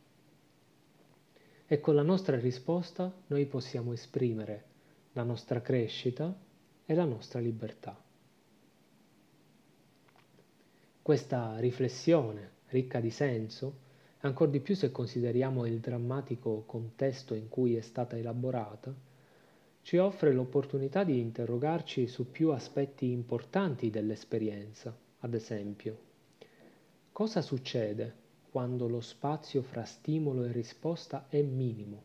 E 1.68 1.80
con 1.80 1.96
la 1.96 2.02
nostra 2.04 2.38
risposta 2.38 3.12
noi 3.28 3.46
possiamo 3.46 3.94
esprimere 3.94 4.64
la 5.14 5.24
nostra 5.24 5.62
crescita 5.62 6.38
e 6.86 6.94
la 6.94 7.06
nostra 7.06 7.40
libertà. 7.40 7.98
Questa 11.02 11.58
riflessione 11.60 12.52
ricca 12.68 13.00
di 13.00 13.10
senso 13.10 13.84
ancor 14.20 14.50
di 14.50 14.60
più 14.60 14.76
se 14.76 14.92
consideriamo 14.92 15.66
il 15.66 15.80
drammatico 15.80 16.64
contesto 16.66 17.34
in 17.34 17.48
cui 17.48 17.76
è 17.76 17.82
stata 17.82 18.18
elaborata, 18.18 18.94
ci 19.86 19.98
offre 19.98 20.34
l'opportunità 20.34 21.04
di 21.04 21.20
interrogarci 21.20 22.08
su 22.08 22.32
più 22.32 22.50
aspetti 22.50 23.12
importanti 23.12 23.92
dell'esperienza, 23.92 24.98
ad 25.20 25.36
esempio, 25.36 25.98
cosa 27.12 27.44
succede 27.44 28.12
quando 28.50 28.88
lo 28.88 29.00
spazio 29.00 29.62
fra 29.62 29.86
stimolo 29.86 30.44
e 30.44 30.52
risposta 30.52 31.28
è 31.30 31.40
minimo? 31.44 32.02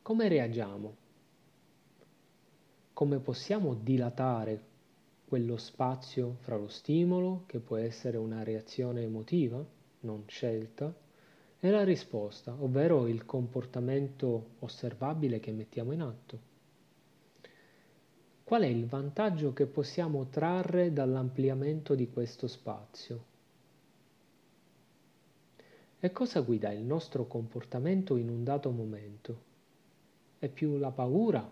Come 0.00 0.28
reagiamo? 0.28 0.96
Come 2.92 3.18
possiamo 3.18 3.74
dilatare 3.74 4.62
quello 5.26 5.56
spazio 5.56 6.36
fra 6.42 6.56
lo 6.56 6.68
stimolo, 6.68 7.42
che 7.46 7.58
può 7.58 7.74
essere 7.76 8.16
una 8.16 8.44
reazione 8.44 9.02
emotiva, 9.02 9.60
non 10.02 10.22
scelta, 10.28 10.94
e 11.60 11.70
la 11.70 11.84
risposta, 11.84 12.56
ovvero 12.58 13.06
il 13.06 13.26
comportamento 13.26 14.52
osservabile 14.60 15.40
che 15.40 15.52
mettiamo 15.52 15.92
in 15.92 16.00
atto. 16.00 16.48
Qual 18.42 18.62
è 18.62 18.66
il 18.66 18.86
vantaggio 18.86 19.52
che 19.52 19.66
possiamo 19.66 20.26
trarre 20.26 20.92
dall'ampliamento 20.92 21.94
di 21.94 22.10
questo 22.10 22.48
spazio? 22.48 23.28
E 26.00 26.10
cosa 26.12 26.40
guida 26.40 26.72
il 26.72 26.82
nostro 26.82 27.26
comportamento 27.26 28.16
in 28.16 28.30
un 28.30 28.42
dato 28.42 28.70
momento? 28.70 29.48
È 30.38 30.48
più 30.48 30.78
la 30.78 30.90
paura, 30.90 31.48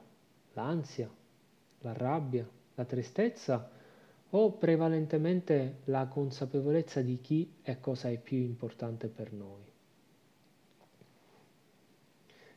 l'ansia, 0.55 1.09
la 1.81 1.93
rabbia, 1.93 2.49
la 2.75 2.85
tristezza 2.87 3.71
o 4.31 4.53
prevalentemente 4.53 5.81
la 5.85 6.07
consapevolezza 6.07 7.03
di 7.03 7.21
chi 7.21 7.57
e 7.63 7.79
cosa 7.79 8.09
è 8.09 8.19
più 8.19 8.39
importante 8.39 9.09
per 9.09 9.33
noi. 9.33 9.68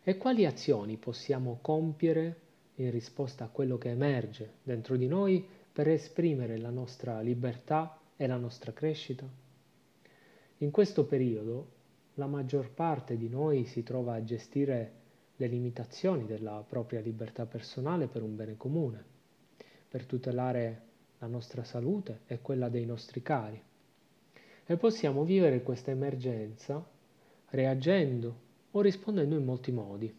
E 0.03 0.17
quali 0.17 0.47
azioni 0.47 0.97
possiamo 0.97 1.59
compiere 1.61 2.39
in 2.75 2.89
risposta 2.89 3.43
a 3.43 3.49
quello 3.49 3.77
che 3.77 3.89
emerge 3.89 4.53
dentro 4.63 4.95
di 4.95 5.05
noi 5.05 5.45
per 5.71 5.87
esprimere 5.87 6.57
la 6.57 6.71
nostra 6.71 7.21
libertà 7.21 7.99
e 8.17 8.25
la 8.25 8.37
nostra 8.37 8.73
crescita? 8.73 9.27
In 10.57 10.71
questo 10.71 11.05
periodo 11.05 11.79
la 12.15 12.25
maggior 12.25 12.71
parte 12.71 13.15
di 13.15 13.29
noi 13.29 13.65
si 13.65 13.83
trova 13.83 14.15
a 14.15 14.23
gestire 14.23 14.91
le 15.35 15.45
limitazioni 15.45 16.25
della 16.25 16.65
propria 16.67 16.99
libertà 16.99 17.45
personale 17.45 18.07
per 18.07 18.23
un 18.23 18.35
bene 18.35 18.57
comune, 18.57 19.03
per 19.87 20.05
tutelare 20.05 20.81
la 21.19 21.27
nostra 21.27 21.63
salute 21.63 22.21
e 22.25 22.41
quella 22.41 22.69
dei 22.69 22.85
nostri 22.85 23.21
cari. 23.21 23.61
E 24.65 24.77
possiamo 24.77 25.23
vivere 25.23 25.61
questa 25.61 25.91
emergenza 25.91 26.83
reagendo 27.49 28.49
o 28.71 28.81
rispondendo 28.81 29.35
in 29.35 29.43
molti 29.43 29.71
modi. 29.71 30.13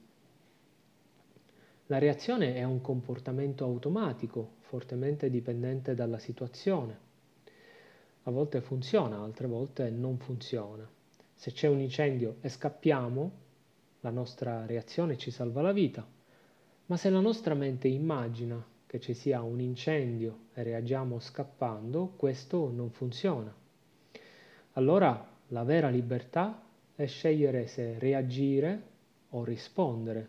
La 1.87 1.99
reazione 1.99 2.55
è 2.55 2.65
un 2.65 2.81
comportamento 2.81 3.65
automatico, 3.65 4.53
fortemente 4.61 5.29
dipendente 5.29 5.95
dalla 5.95 6.19
situazione. 6.19 7.11
A 8.23 8.31
volte 8.31 8.61
funziona, 8.61 9.19
altre 9.19 9.47
volte 9.47 9.91
non 9.91 10.17
funziona. 10.19 10.89
Se 11.35 11.53
c'è 11.53 11.69
un 11.69 11.81
incendio 11.81 12.37
e 12.41 12.49
scappiamo, 12.49 13.33
la 14.01 14.11
nostra 14.11 14.65
reazione 14.65 15.19
ci 15.19 15.31
salva 15.31 15.61
la 15.61 15.73
vita, 15.73 16.07
ma 16.87 16.97
se 16.97 17.11
la 17.11 17.21
nostra 17.21 17.55
mente 17.55 17.89
immagina 17.89 18.65
che 18.87 19.01
ci 19.01 19.15
sia 19.15 19.43
un 19.43 19.61
incendio 19.61 20.47
e 20.55 20.63
reagiamo 20.63 21.19
scappando, 21.19 22.13
questo 22.17 22.71
non 22.71 22.91
funziona. 22.91 23.55
Allora 24.73 25.29
la 25.49 25.65
vera 25.65 25.89
libertà 25.89 26.63
è 27.03 27.07
scegliere 27.07 27.67
se 27.67 27.99
reagire 27.99 28.91
o 29.31 29.45
rispondere, 29.45 30.29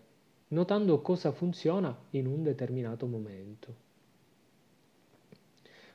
notando 0.50 1.02
cosa 1.02 1.32
funziona 1.32 1.96
in 2.12 2.26
un 2.26 2.42
determinato 2.42 3.06
momento. 3.06 3.76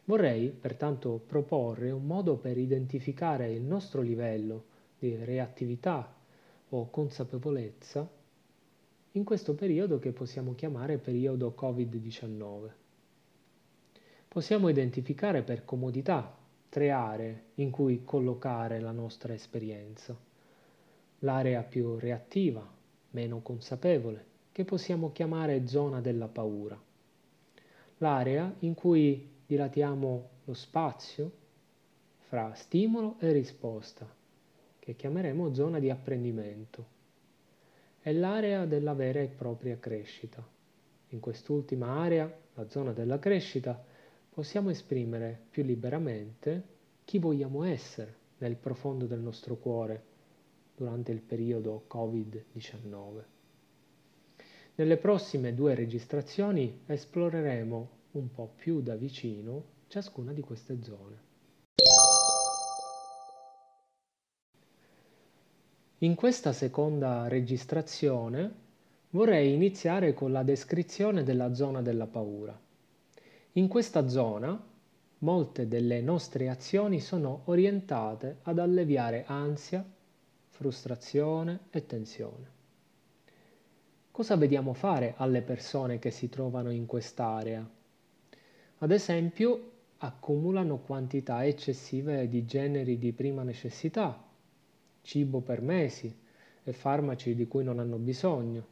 Vorrei 0.04 0.48
pertanto 0.50 1.20
proporre 1.26 1.90
un 1.90 2.06
modo 2.06 2.36
per 2.36 2.56
identificare 2.56 3.52
il 3.52 3.62
nostro 3.62 4.00
livello 4.00 4.64
di 4.98 5.14
reattività 5.16 6.14
o 6.70 6.90
consapevolezza 6.90 8.08
in 9.12 9.24
questo 9.24 9.54
periodo 9.54 9.98
che 9.98 10.12
possiamo 10.12 10.54
chiamare 10.54 10.98
periodo 10.98 11.54
Covid-19. 11.58 12.70
Possiamo 14.28 14.68
identificare 14.68 15.42
per 15.42 15.64
comodità 15.64 16.36
tre 16.68 16.90
aree 16.90 17.42
in 17.56 17.70
cui 17.70 18.04
collocare 18.04 18.80
la 18.80 18.92
nostra 18.92 19.34
esperienza. 19.34 20.27
L'area 21.20 21.62
più 21.62 21.98
reattiva, 21.98 22.66
meno 23.10 23.40
consapevole, 23.40 24.24
che 24.52 24.64
possiamo 24.64 25.12
chiamare 25.12 25.66
zona 25.66 26.00
della 26.00 26.28
paura. 26.28 26.80
L'area 27.98 28.54
in 28.60 28.74
cui 28.74 29.28
dilatiamo 29.46 30.28
lo 30.44 30.54
spazio 30.54 31.30
fra 32.28 32.54
stimolo 32.54 33.16
e 33.18 33.32
risposta, 33.32 34.08
che 34.78 34.94
chiameremo 34.94 35.54
zona 35.54 35.78
di 35.78 35.90
apprendimento 35.90 36.96
è 38.00 38.12
l'area 38.12 38.64
della 38.64 38.94
vera 38.94 39.20
e 39.20 39.26
propria 39.26 39.76
crescita. 39.78 40.42
In 41.08 41.20
quest'ultima 41.20 42.00
area, 42.00 42.32
la 42.54 42.68
zona 42.68 42.92
della 42.92 43.18
crescita, 43.18 43.82
possiamo 44.30 44.70
esprimere 44.70 45.38
più 45.50 45.62
liberamente 45.62 46.62
chi 47.04 47.18
vogliamo 47.18 47.64
essere 47.64 48.14
nel 48.38 48.56
profondo 48.56 49.06
del 49.06 49.18
nostro 49.18 49.56
cuore 49.56 50.07
durante 50.78 51.10
il 51.10 51.20
periodo 51.20 51.86
Covid-19. 51.92 53.22
Nelle 54.76 54.96
prossime 54.96 55.54
due 55.54 55.74
registrazioni 55.74 56.82
esploreremo 56.86 57.88
un 58.12 58.30
po' 58.30 58.52
più 58.54 58.80
da 58.80 58.94
vicino 58.94 59.64
ciascuna 59.88 60.32
di 60.32 60.40
queste 60.40 60.78
zone. 60.82 61.26
In 65.98 66.14
questa 66.14 66.52
seconda 66.52 67.26
registrazione 67.26 68.66
vorrei 69.10 69.52
iniziare 69.52 70.14
con 70.14 70.30
la 70.30 70.44
descrizione 70.44 71.24
della 71.24 71.54
zona 71.54 71.82
della 71.82 72.06
paura. 72.06 72.56
In 73.54 73.66
questa 73.66 74.06
zona 74.06 74.64
molte 75.18 75.66
delle 75.66 76.00
nostre 76.00 76.48
azioni 76.48 77.00
sono 77.00 77.42
orientate 77.46 78.38
ad 78.42 78.60
alleviare 78.60 79.24
ansia, 79.26 79.84
frustrazione 80.58 81.60
e 81.70 81.86
tensione. 81.86 82.50
Cosa 84.10 84.34
vediamo 84.34 84.72
fare 84.72 85.14
alle 85.16 85.40
persone 85.40 86.00
che 86.00 86.10
si 86.10 86.28
trovano 86.28 86.72
in 86.72 86.84
quest'area? 86.84 87.64
Ad 88.78 88.90
esempio, 88.90 89.70
accumulano 89.98 90.78
quantità 90.78 91.46
eccessive 91.46 92.26
di 92.26 92.44
generi 92.44 92.98
di 92.98 93.12
prima 93.12 93.44
necessità, 93.44 94.20
cibo 95.02 95.42
per 95.42 95.62
mesi 95.62 96.12
e 96.64 96.72
farmaci 96.72 97.36
di 97.36 97.46
cui 97.46 97.62
non 97.62 97.78
hanno 97.78 97.98
bisogno. 97.98 98.66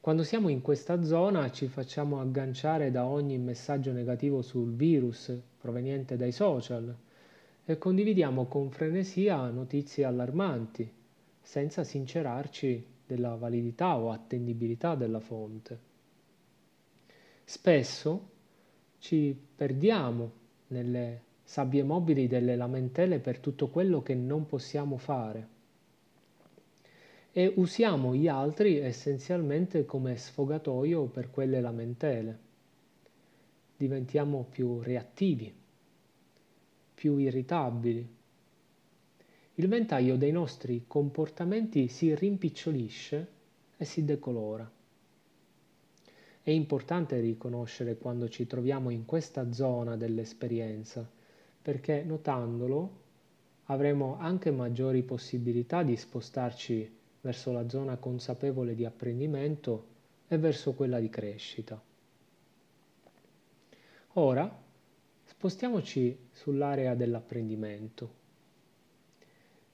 Quando 0.00 0.22
siamo 0.22 0.48
in 0.48 0.62
questa 0.62 1.02
zona 1.02 1.50
ci 1.50 1.68
facciamo 1.68 2.20
agganciare 2.20 2.90
da 2.90 3.04
ogni 3.04 3.36
messaggio 3.36 3.92
negativo 3.92 4.40
sul 4.40 4.72
virus 4.72 5.30
proveniente 5.58 6.16
dai 6.16 6.32
social 6.32 6.96
e 7.66 7.78
condividiamo 7.78 8.46
con 8.46 8.70
frenesia 8.70 9.48
notizie 9.48 10.04
allarmanti, 10.04 10.90
senza 11.40 11.82
sincerarci 11.82 12.86
della 13.06 13.36
validità 13.36 13.96
o 13.96 14.10
attendibilità 14.10 14.94
della 14.94 15.20
fonte. 15.20 15.78
Spesso 17.44 18.30
ci 18.98 19.38
perdiamo 19.54 20.32
nelle 20.68 21.22
sabbie 21.42 21.82
mobili 21.82 22.26
delle 22.26 22.56
lamentele 22.56 23.18
per 23.18 23.38
tutto 23.38 23.68
quello 23.68 24.02
che 24.02 24.14
non 24.14 24.46
possiamo 24.46 24.96
fare. 24.96 25.48
E 27.32 27.52
usiamo 27.56 28.14
gli 28.14 28.28
altri 28.28 28.78
essenzialmente 28.78 29.84
come 29.84 30.16
sfogatoio 30.16 31.04
per 31.06 31.30
quelle 31.30 31.60
lamentele. 31.60 32.38
Diventiamo 33.76 34.46
più 34.48 34.80
reattivi, 34.80 35.52
più 37.04 37.18
irritabili. 37.18 38.08
il 39.56 39.68
ventaglio 39.68 40.16
dei 40.16 40.32
nostri 40.32 40.84
comportamenti 40.86 41.86
si 41.88 42.14
rimpicciolisce 42.14 43.28
e 43.76 43.84
si 43.84 44.06
decolora. 44.06 44.68
È 46.40 46.50
importante 46.50 47.20
riconoscere 47.20 47.98
quando 47.98 48.30
ci 48.30 48.46
troviamo 48.46 48.88
in 48.88 49.04
questa 49.04 49.52
zona 49.52 49.98
dell'esperienza, 49.98 51.06
perché 51.60 52.02
notandolo 52.04 53.02
avremo 53.64 54.16
anche 54.18 54.50
maggiori 54.50 55.02
possibilità 55.02 55.82
di 55.82 55.96
spostarci 55.96 56.90
verso 57.20 57.52
la 57.52 57.68
zona 57.68 57.96
consapevole 57.98 58.74
di 58.74 58.86
apprendimento 58.86 59.86
e 60.26 60.38
verso 60.38 60.72
quella 60.72 60.98
di 60.98 61.10
crescita. 61.10 61.78
Ora 64.14 64.62
spostiamoci 65.44 66.28
sull'area 66.30 66.94
dell'apprendimento. 66.94 68.14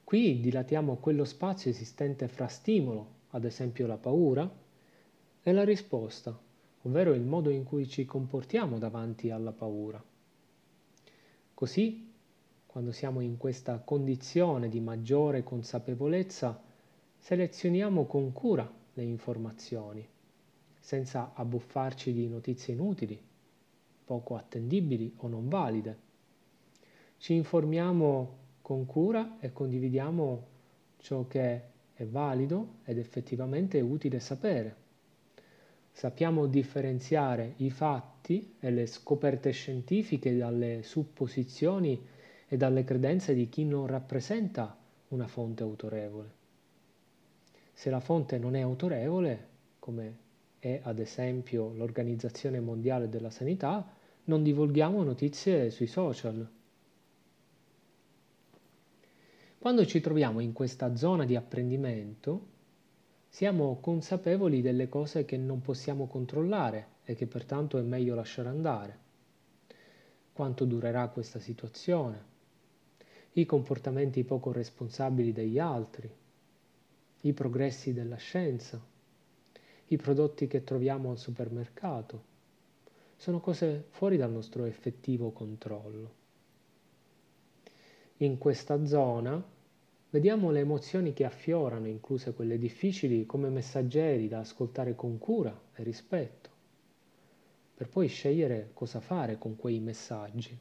Qui 0.02 0.40
dilatiamo 0.40 0.96
quello 0.96 1.24
spazio 1.24 1.70
esistente 1.70 2.26
fra 2.26 2.48
stimolo, 2.48 3.18
ad 3.30 3.44
esempio 3.44 3.87
la 3.87 3.96
paura, 3.96 4.52
e 5.40 5.52
la 5.52 5.62
risposta, 5.62 6.37
ovvero 6.83 7.12
il 7.12 7.22
modo 7.22 7.50
in 7.50 7.62
cui 7.62 7.87
ci 7.88 8.04
comportiamo 8.04 8.78
davanti 8.78 9.30
alla 9.30 9.52
paura. 9.52 10.02
Così 11.54 12.14
quando 12.66 12.90
siamo 12.90 13.20
in 13.20 13.37
questa 13.37 13.78
condizione 13.78 14.68
di 14.68 14.80
maggiore 14.80 15.44
consapevolezza, 15.44 16.61
selezioniamo 17.16 18.06
con 18.06 18.33
cura 18.33 18.68
le 18.94 19.02
informazioni, 19.04 20.04
senza 20.80 21.30
abbuffarci 21.33 22.12
di 22.12 22.26
notizie 22.26 22.74
inutili, 22.74 23.22
poco 24.11 24.35
attendibili 24.35 25.14
o 25.18 25.29
non 25.29 25.49
valide. 25.49 25.96
Ci 27.18 27.33
informiamo 27.35 28.38
con 28.61 28.85
cura 28.85 29.37
e 29.38 29.53
condividiamo 29.53 30.46
ciò 30.99 31.29
che 31.29 31.62
è 31.94 32.05
valido 32.07 32.79
ed 32.85 32.99
effettivamente 32.99 33.81
utile 33.81 34.18
sapere. 34.18 34.75
Sappiamo 35.92 36.46
differenziare 36.46 37.53
i 37.59 37.70
fatti 37.70 38.57
e 38.59 38.73
le 38.73 38.87
scoperte 38.87 39.53
scientifiche 39.53 40.37
dalle 40.37 40.83
supposizioni 40.83 42.05
e 42.49 42.57
dalle 42.57 42.83
credenze 42.83 43.33
di 43.33 43.49
chi 43.49 43.64
non 43.64 43.87
rappresenta 43.87 44.77
una 45.11 45.29
fonte 45.29 45.62
autorevole. 45.62 46.31
Se 47.73 47.90
la 47.90 48.01
fonte 48.01 48.38
non 48.38 48.57
è 48.57 48.61
autorevole, 48.61 49.46
come 49.79 50.16
è 50.59 50.81
ad 50.83 50.99
esempio 50.99 51.73
l'Organizzazione 51.75 52.59
Mondiale 52.59 53.09
della 53.09 53.31
Sanità, 53.31 53.99
non 54.24 54.42
divulghiamo 54.42 55.02
notizie 55.02 55.70
sui 55.70 55.87
social. 55.87 56.48
Quando 59.59 59.87
ci 59.87 60.00
troviamo 60.00 60.40
in 60.40 60.52
questa 60.52 60.96
zona 60.96 61.24
di 61.24 61.37
apprendimento, 61.37 62.46
siamo 63.28 63.78
consapevoli 63.80 64.62
delle 64.62 64.88
cose 64.88 65.24
che 65.24 65.37
non 65.37 65.61
possiamo 65.61 66.06
controllare 66.06 66.87
e 67.04 67.14
che 67.14 67.26
pertanto 67.26 67.78
è 67.78 67.83
meglio 67.83 68.14
lasciare 68.14 68.48
andare. 68.48 68.98
Quanto 70.33 70.64
durerà 70.64 71.09
questa 71.09 71.38
situazione? 71.38 72.30
i 73.35 73.46
comportamenti 73.46 74.24
poco 74.24 74.50
responsabili 74.50 75.33
degli 75.33 75.59
altri, 75.59 76.11
i 77.22 77.33
progressi 77.33 77.92
della 77.92 78.16
scienza, 78.16 78.80
i 79.87 79.96
prodotti 79.96 80.48
che 80.48 80.64
troviamo 80.64 81.11
al 81.11 81.18
supermercato. 81.18 82.30
Sono 83.20 83.40
cose 83.40 83.85
fuori 83.90 84.16
dal 84.16 84.33
nostro 84.33 84.64
effettivo 84.64 85.30
controllo. 85.30 86.14
In 88.18 88.38
questa 88.38 88.87
zona 88.87 89.42
vediamo 90.09 90.50
le 90.50 90.61
emozioni 90.61 91.12
che 91.12 91.24
affiorano, 91.24 91.87
incluse 91.87 92.33
quelle 92.33 92.56
difficili, 92.56 93.26
come 93.26 93.50
messaggeri 93.50 94.26
da 94.26 94.38
ascoltare 94.38 94.94
con 94.94 95.18
cura 95.18 95.54
e 95.74 95.83
rispetto, 95.83 96.48
per 97.74 97.88
poi 97.88 98.09
scegliere 98.09 98.70
cosa 98.72 99.00
fare 99.00 99.37
con 99.37 99.54
quei 99.54 99.80
messaggi 99.80 100.59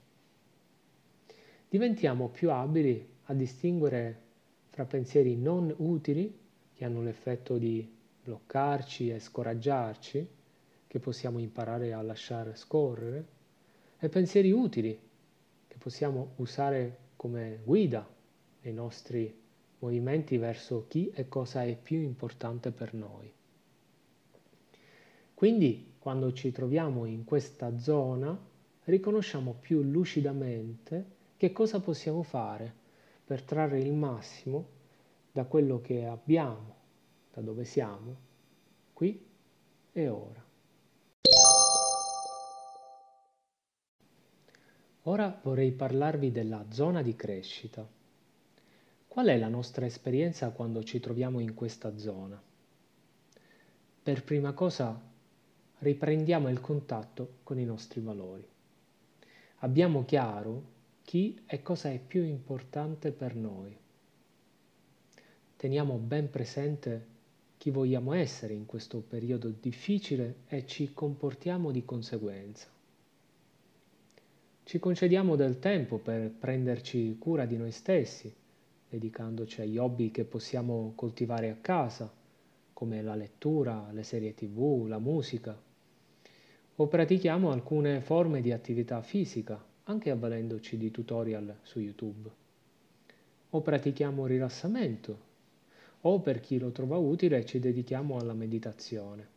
diventiamo 1.69 2.29
più 2.29 2.49
abili 2.49 3.07
a 3.25 3.33
distinguere 3.33 4.21
fra 4.69 4.85
pensieri 4.85 5.37
non 5.37 5.73
utili, 5.77 6.35
che 6.73 6.83
hanno 6.83 7.03
l'effetto 7.03 7.57
di 7.57 7.87
bloccarci 8.23 9.11
e 9.11 9.19
scoraggiarci, 9.19 10.27
che 10.89 10.97
possiamo 10.97 11.37
imparare 11.37 11.93
a 11.93 12.01
lasciare 12.01 12.55
scorrere, 12.55 13.27
e 13.99 14.09
pensieri 14.09 14.51
utili, 14.51 14.99
che 15.67 15.77
possiamo 15.77 16.31
usare 16.37 16.97
come 17.15 17.59
guida 17.63 18.09
nei 18.63 18.73
nostri 18.73 19.31
movimenti 19.77 20.37
verso 20.37 20.85
chi 20.87 21.11
e 21.13 21.27
cosa 21.27 21.63
è 21.63 21.77
più 21.77 21.99
importante 21.99 22.71
per 22.71 22.95
noi. 22.95 23.31
Quindi, 25.35 25.93
quando 25.99 26.33
ci 26.33 26.51
troviamo 26.51 27.05
in 27.05 27.23
questa 27.23 27.77
zona, 27.77 28.35
riconosciamo 28.85 29.57
più 29.59 29.83
lucidamente 29.83 31.17
che 31.37 31.51
cosa 31.51 31.79
possiamo 31.79 32.23
fare 32.23 32.73
per 33.23 33.43
trarre 33.43 33.79
il 33.79 33.93
massimo 33.93 34.67
da 35.31 35.45
quello 35.45 35.81
che 35.81 36.07
abbiamo, 36.07 36.75
da 37.31 37.41
dove 37.41 37.63
siamo, 37.63 38.15
qui 38.91 39.23
e 39.91 40.07
ora. 40.07 40.48
Ora 45.03 45.39
vorrei 45.41 45.71
parlarvi 45.71 46.29
della 46.29 46.65
zona 46.71 47.01
di 47.01 47.15
crescita. 47.15 47.87
Qual 49.07 49.27
è 49.27 49.37
la 49.37 49.47
nostra 49.47 49.85
esperienza 49.85 50.49
quando 50.49 50.83
ci 50.83 50.99
troviamo 50.99 51.39
in 51.39 51.53
questa 51.53 51.97
zona? 51.97 52.39
Per 54.03 54.23
prima 54.23 54.51
cosa 54.51 54.99
riprendiamo 55.79 56.49
il 56.49 56.59
contatto 56.59 57.37
con 57.43 57.57
i 57.57 57.63
nostri 57.63 58.01
valori. 58.01 58.45
Abbiamo 59.59 60.03
chiaro 60.03 60.63
chi 61.03 61.43
e 61.45 61.61
cosa 61.61 61.89
è 61.89 61.97
più 61.97 62.23
importante 62.23 63.11
per 63.11 63.35
noi. 63.35 63.75
Teniamo 65.55 65.95
ben 65.95 66.29
presente 66.29 67.08
chi 67.59 67.71
vogliamo 67.71 68.13
essere 68.13 68.53
in 68.53 68.65
questo 68.65 69.01
periodo 69.01 69.49
difficile 69.49 70.43
e 70.47 70.65
ci 70.65 70.93
comportiamo 70.93 71.71
di 71.71 71.83
conseguenza. 71.83 72.69
Ci 74.63 74.79
concediamo 74.79 75.35
del 75.35 75.59
tempo 75.59 75.97
per 75.97 76.31
prenderci 76.31 77.17
cura 77.19 77.45
di 77.45 77.57
noi 77.57 77.71
stessi, 77.71 78.33
dedicandoci 78.87 79.59
agli 79.59 79.77
hobby 79.77 80.09
che 80.09 80.23
possiamo 80.23 80.93
coltivare 80.95 81.49
a 81.49 81.57
casa, 81.59 82.09
come 82.71 83.01
la 83.01 83.15
lettura, 83.15 83.89
le 83.91 84.03
serie 84.03 84.33
tv, 84.33 84.85
la 84.87 84.99
musica, 84.99 85.61
o 86.77 86.87
pratichiamo 86.87 87.51
alcune 87.51 87.99
forme 87.99 88.39
di 88.39 88.53
attività 88.53 89.01
fisica 89.01 89.61
anche 89.83 90.11
avvalendoci 90.11 90.77
di 90.77 90.91
tutorial 90.91 91.57
su 91.63 91.81
YouTube. 91.81 92.29
O 93.49 93.59
pratichiamo 93.59 94.25
rilassamento, 94.25 95.27
o 96.01 96.19
per 96.19 96.39
chi 96.39 96.57
lo 96.59 96.71
trova 96.71 96.97
utile 96.97 97.45
ci 97.45 97.59
dedichiamo 97.59 98.17
alla 98.17 98.33
meditazione. 98.33 99.27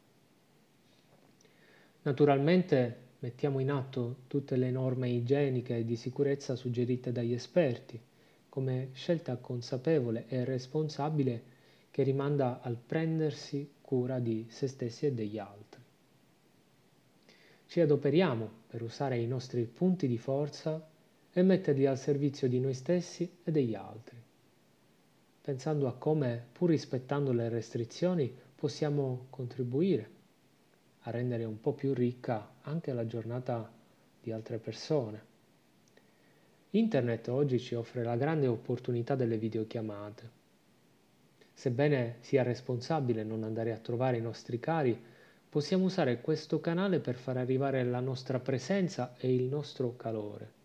Naturalmente 2.02 2.96
mettiamo 3.20 3.60
in 3.60 3.70
atto 3.70 4.22
tutte 4.26 4.56
le 4.56 4.70
norme 4.70 5.08
igieniche 5.08 5.78
e 5.78 5.84
di 5.84 5.96
sicurezza 5.96 6.56
suggerite 6.56 7.12
dagli 7.12 7.32
esperti, 7.32 8.00
come 8.48 8.90
scelta 8.92 9.36
consapevole 9.36 10.26
e 10.28 10.44
responsabile 10.44 11.42
che 11.90 12.02
rimanda 12.02 12.60
al 12.60 12.76
prendersi 12.76 13.70
cura 13.80 14.18
di 14.18 14.46
se 14.48 14.66
stessi 14.66 15.06
e 15.06 15.12
degli 15.12 15.38
altri. 15.38 15.80
Ci 17.66 17.80
adoperiamo 17.80 18.50
per 18.66 18.82
usare 18.82 19.18
i 19.18 19.26
nostri 19.26 19.64
punti 19.64 20.06
di 20.06 20.18
forza 20.18 20.86
e 21.32 21.42
metterli 21.42 21.86
al 21.86 21.98
servizio 21.98 22.48
di 22.48 22.60
noi 22.60 22.74
stessi 22.74 23.38
e 23.42 23.50
degli 23.50 23.74
altri, 23.74 24.21
pensando 25.42 25.88
a 25.88 25.94
come, 25.94 26.46
pur 26.52 26.70
rispettando 26.70 27.32
le 27.32 27.48
restrizioni, 27.48 28.32
possiamo 28.54 29.26
contribuire 29.28 30.10
a 31.00 31.10
rendere 31.10 31.42
un 31.44 31.60
po' 31.60 31.72
più 31.72 31.92
ricca 31.92 32.54
anche 32.62 32.92
la 32.92 33.06
giornata 33.06 33.68
di 34.22 34.30
altre 34.30 34.58
persone. 34.58 35.30
Internet 36.70 37.26
oggi 37.28 37.58
ci 37.58 37.74
offre 37.74 38.04
la 38.04 38.16
grande 38.16 38.46
opportunità 38.46 39.16
delle 39.16 39.36
videochiamate. 39.36 40.30
Sebbene 41.52 42.18
sia 42.20 42.44
responsabile 42.44 43.24
non 43.24 43.42
andare 43.42 43.72
a 43.72 43.78
trovare 43.78 44.18
i 44.18 44.22
nostri 44.22 44.60
cari, 44.60 44.98
possiamo 45.48 45.84
usare 45.84 46.20
questo 46.20 46.60
canale 46.60 47.00
per 47.00 47.16
far 47.16 47.36
arrivare 47.36 47.82
la 47.82 48.00
nostra 48.00 48.38
presenza 48.38 49.16
e 49.18 49.34
il 49.34 49.42
nostro 49.42 49.96
calore. 49.96 50.61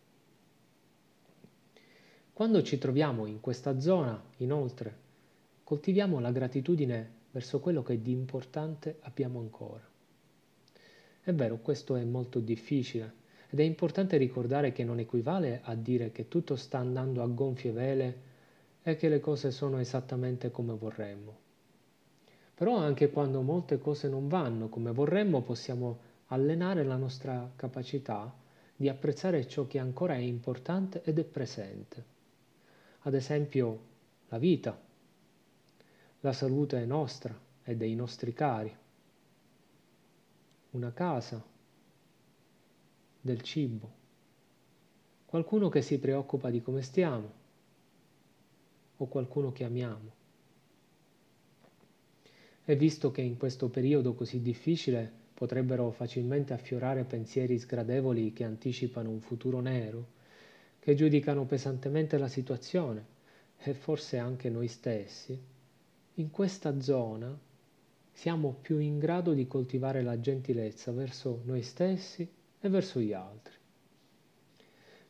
Quando 2.38 2.62
ci 2.62 2.78
troviamo 2.78 3.26
in 3.26 3.40
questa 3.40 3.80
zona, 3.80 4.24
inoltre, 4.38 4.96
coltiviamo 5.64 6.20
la 6.20 6.30
gratitudine 6.30 7.10
verso 7.32 7.60
quello 7.60 7.82
che 7.82 8.00
di 8.00 8.12
importante 8.12 8.98
abbiamo 9.00 9.40
ancora. 9.40 9.82
È 11.20 11.34
vero, 11.34 11.58
questo 11.58 11.96
è 11.96 12.04
molto 12.04 12.40
difficile 12.40 13.12
ed 13.50 13.60
è 13.60 13.64
importante 13.64 14.18
ricordare 14.18 14.72
che 14.72 14.84
non 14.84 15.00
equivale 15.00 15.62
a 15.64 15.74
dire 15.74 16.12
che 16.12 16.28
tutto 16.28 16.56
sta 16.56 16.78
andando 16.78 17.24
a 17.24 17.26
gonfie 17.26 17.72
vele 17.72 18.18
è 18.84 18.96
che 18.98 19.10
le 19.10 19.20
cose 19.20 19.50
sono 19.50 19.80
esattamente 19.80 20.52
come 20.52 20.76
vorremmo. 20.78 21.38
Però 22.54 22.78
anche 22.78 23.10
quando 23.10 23.42
molte 23.42 23.80
cose 23.80 24.08
non 24.10 24.28
vanno 24.28 24.70
come 24.70 24.92
vorremmo 24.92 25.42
possiamo 25.42 25.98
allenare 26.28 26.84
la 26.84 26.98
nostra 26.98 27.52
capacità 27.56 28.32
di 28.76 28.88
apprezzare 28.90 29.48
ciò 29.48 29.66
che 29.66 29.80
ancora 29.80 30.14
è 30.14 30.20
importante 30.20 31.02
ed 31.04 31.18
è 31.18 31.24
presente. 31.24 32.16
Ad 33.08 33.14
esempio 33.14 33.80
la 34.28 34.38
vita, 34.38 34.78
la 36.20 36.34
salute 36.34 36.86
nostra 36.86 37.34
e 37.64 37.78
dei 37.78 37.96
nostri 37.96 38.34
cari, 38.34 38.76
una 40.72 40.92
casa, 40.92 41.42
del 43.22 43.42
cibo, 43.44 43.90
qualcuno 45.26 45.70
che 45.70 45.82
si 45.82 46.00
preoccupa 46.00 46.50
di 46.50 46.62
come 46.62 46.82
stiamo. 46.82 47.32
O 48.98 49.06
qualcuno 49.06 49.54
che 49.54 49.64
amiamo. 49.64 50.12
E 52.66 52.76
visto 52.76 53.12
che 53.12 53.22
in 53.22 53.38
questo 53.38 53.70
periodo 53.70 54.16
così 54.16 54.42
difficile 54.42 55.10
potrebbero 55.34 55.92
facilmente 55.92 56.52
affiorare 56.52 57.06
pensieri 57.06 57.58
sgradevoli 57.58 58.34
che 58.34 58.44
anticipano 58.44 59.10
un 59.10 59.22
futuro 59.22 59.62
nero, 59.62 60.17
che 60.88 60.96
giudicano 60.96 61.44
pesantemente 61.44 62.18
la 62.18 62.30
situazione 62.30 63.06
e 63.58 63.74
forse 63.74 64.20
anche 64.20 64.50
noi 64.50 64.70
stessi, 64.70 65.38
in 66.14 66.32
questa 66.32 66.80
zona 66.80 67.38
siamo 68.14 68.56
più 68.62 68.80
in 68.80 68.98
grado 68.98 69.34
di 69.34 69.48
coltivare 69.48 70.02
la 70.02 70.18
gentilezza 70.18 70.94
verso 70.94 71.42
noi 71.44 71.62
stessi 71.62 72.26
e 72.62 72.70
verso 72.70 73.02
gli 73.02 73.12
altri. 73.12 73.54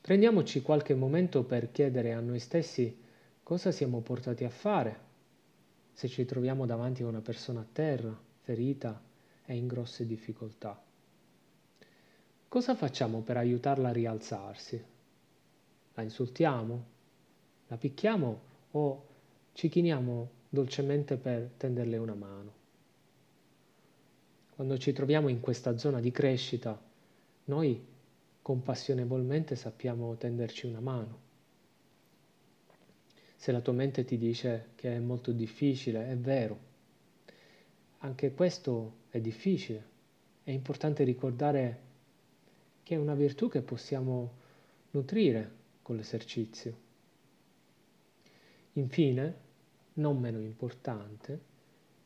Prendiamoci 0.01 0.63
qualche 0.63 0.95
momento 0.95 1.43
per 1.43 1.71
chiedere 1.71 2.11
a 2.11 2.21
noi 2.21 2.39
stessi 2.39 2.97
cosa 3.43 3.71
siamo 3.71 4.01
portati 4.01 4.45
a 4.45 4.49
fare 4.49 4.99
se 5.93 6.07
ci 6.07 6.25
troviamo 6.25 6.65
davanti 6.65 7.03
a 7.03 7.07
una 7.07 7.21
persona 7.21 7.59
a 7.59 7.67
terra, 7.71 8.19
ferita 8.41 8.99
e 9.45 9.55
in 9.55 9.67
grosse 9.67 10.07
difficoltà. 10.07 10.83
Cosa 12.47 12.73
facciamo 12.73 13.21
per 13.21 13.37
aiutarla 13.37 13.89
a 13.89 13.93
rialzarsi? 13.93 14.95
La 15.97 16.03
insultiamo? 16.03 16.85
La 17.67 17.77
picchiamo 17.77 18.39
o 18.71 19.05
ci 19.53 19.67
chiniamo 19.67 20.29
dolcemente 20.47 21.17
per 21.17 21.51
tenderle 21.57 21.97
una 21.97 22.15
mano? 22.15 22.53
Quando 24.55 24.77
ci 24.77 24.93
troviamo 24.93 25.27
in 25.27 25.39
questa 25.39 25.77
zona 25.77 25.99
di 25.99 26.11
crescita, 26.11 26.81
noi 27.45 27.85
compassionevolmente 28.41 29.55
sappiamo 29.55 30.15
tenderci 30.15 30.65
una 30.65 30.79
mano 30.79 31.25
se 33.37 33.51
la 33.51 33.61
tua 33.61 33.73
mente 33.73 34.03
ti 34.03 34.17
dice 34.17 34.71
che 34.75 34.95
è 34.95 34.99
molto 34.99 35.31
difficile, 35.31 36.09
è 36.09 36.17
vero. 36.17 36.59
Anche 37.99 38.33
questo 38.33 38.95
è 39.09 39.21
difficile. 39.21 39.95
È 40.43 40.51
importante 40.51 41.03
ricordare 41.03 41.79
che 42.81 42.95
è 42.95 42.97
una 42.97 43.13
virtù 43.13 43.47
che 43.47 43.61
possiamo 43.61 44.33
nutrire 44.91 45.56
con 45.87 45.95
l'esercizio. 45.95 46.77
Infine, 48.73 49.35
non 49.93 50.19
meno 50.19 50.41
importante, 50.41 51.39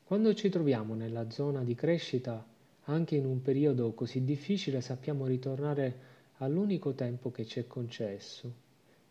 quando 0.03 0.35
ci 0.35 0.49
troviamo 0.49 0.93
nella 0.93 1.31
zona 1.31 1.63
di 1.63 1.73
crescita, 1.73 2.45
anche 2.83 3.15
in 3.15 3.25
un 3.25 3.41
periodo 3.41 3.91
così 3.93 4.23
difficile, 4.23 4.81
sappiamo 4.81 5.25
ritornare 5.25 5.99
all'unico 6.37 6.93
tempo 6.93 7.31
che 7.31 7.43
ci 7.47 7.59
è 7.59 7.65
concesso, 7.65 8.53